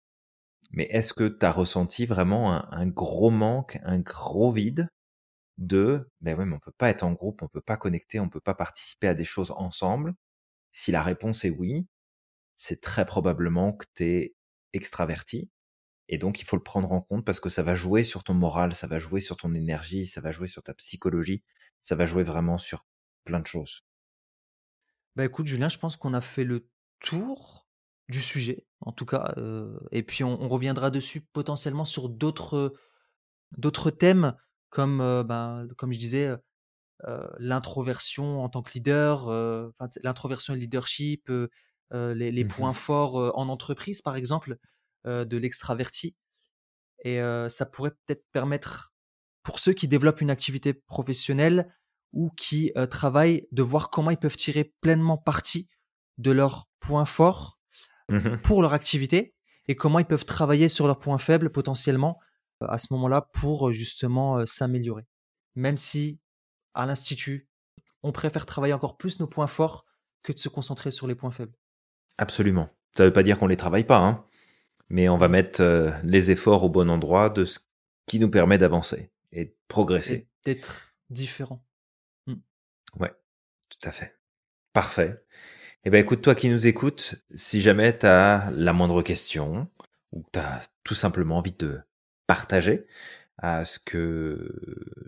[0.71, 4.89] Mais est-ce que tu as ressenti vraiment un, un, gros manque, un gros vide
[5.57, 8.29] de, ben ouais, mais on peut pas être en groupe, on peut pas connecter, on
[8.29, 10.13] peut pas participer à des choses ensemble.
[10.75, 11.87] Si la réponse est oui,
[12.55, 14.35] c'est très probablement que tu es
[14.73, 15.51] extraverti.
[16.09, 18.33] Et donc, il faut le prendre en compte parce que ça va jouer sur ton
[18.33, 21.43] moral, ça va jouer sur ton énergie, ça va jouer sur ta psychologie,
[21.83, 22.87] ça va jouer vraiment sur
[23.23, 23.85] plein de choses.
[25.15, 26.67] Bah écoute, Julien, je pense qu'on a fait le
[26.99, 27.67] tour
[28.09, 29.35] du sujet, en tout cas.
[29.37, 32.71] Euh, et puis, on, reviendra dessus potentiellement sur d'autres
[33.91, 34.35] thèmes,
[34.71, 36.37] comme, euh, ben, comme je disais, euh,
[37.37, 39.29] l'introversion en tant que leader,
[40.03, 41.31] l'introversion et le leadership,
[41.91, 44.57] les, mmh points forts en entreprise, par exemple,
[45.05, 46.15] de l'extraverti.
[47.03, 48.93] Et ça pourrait peut-être permettre,
[49.43, 51.73] pour ceux qui développent une activité professionnelle
[52.13, 55.69] ou qui travaillent, de voir comment ils peuvent tirer pleinement parti
[56.17, 57.59] de leurs points forts
[58.09, 59.33] mmh pour leur activité
[59.67, 62.19] et comment ils peuvent travailler sur leurs points faibles potentiellement
[62.61, 65.05] à ce moment-là pour justement s'améliorer.
[65.55, 66.19] Même si
[66.73, 67.47] à l'institut,
[68.03, 69.85] on préfère travailler encore plus nos points forts
[70.23, 71.57] que de se concentrer sur les points faibles.
[72.17, 72.69] Absolument.
[72.95, 74.25] Ça ne veut pas dire qu'on les travaille pas, hein,
[74.89, 77.59] mais on va mettre euh, les efforts au bon endroit de ce
[78.05, 80.27] qui nous permet d'avancer et de progresser.
[80.45, 81.65] D'être différent.
[82.27, 83.01] Oui, hmm.
[83.01, 83.13] Ouais,
[83.69, 84.17] tout à fait.
[84.73, 85.23] Parfait.
[85.85, 89.69] Eh ben écoute, toi qui nous écoutes, si jamais tu as la moindre question
[90.11, 91.81] ou tu as tout simplement envie de
[92.27, 92.85] partager
[93.37, 94.49] à ce que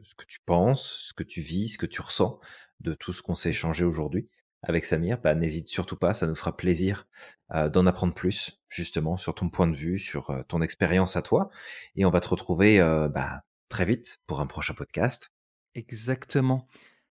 [0.03, 2.39] ce que tu penses, ce que tu vis, ce que tu ressens
[2.79, 4.29] de tout ce qu'on s'est échangé aujourd'hui,
[4.67, 7.07] avec Samir, bah, n'hésite surtout pas, ça nous fera plaisir
[7.53, 11.21] euh, d'en apprendre plus justement sur ton point de vue, sur euh, ton expérience à
[11.21, 11.49] toi.
[11.95, 15.31] Et on va te retrouver euh, bah, très vite pour un prochain podcast.
[15.75, 16.67] Exactement.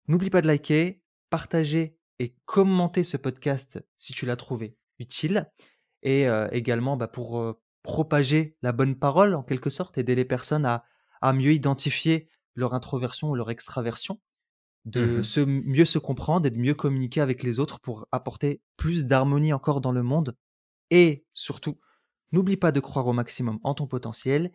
[0.07, 5.51] N'oublie pas de liker, partager et commenter ce podcast si tu l'as trouvé utile.
[6.03, 10.83] Et également bah, pour propager la bonne parole en quelque sorte, aider les personnes à,
[11.21, 14.19] à mieux identifier leur introversion ou leur extraversion
[14.85, 18.61] de mmh se, mieux se comprendre et de mieux communiquer avec les autres pour apporter
[18.77, 20.35] plus d'harmonie encore dans le monde.
[20.89, 21.79] Et surtout,
[22.31, 24.51] n'oublie pas de croire au maximum en ton potentiel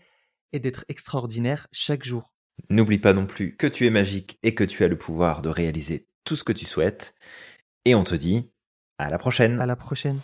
[0.52, 2.32] et d'être extraordinaire chaque jour.
[2.70, 5.48] N'oublie pas non plus que tu es magique et que tu as le pouvoir de
[5.48, 7.14] réaliser tout ce que tu souhaites.
[7.84, 8.50] Et on te dit
[8.98, 9.60] à la prochaine.
[9.60, 10.20] À la prochaine.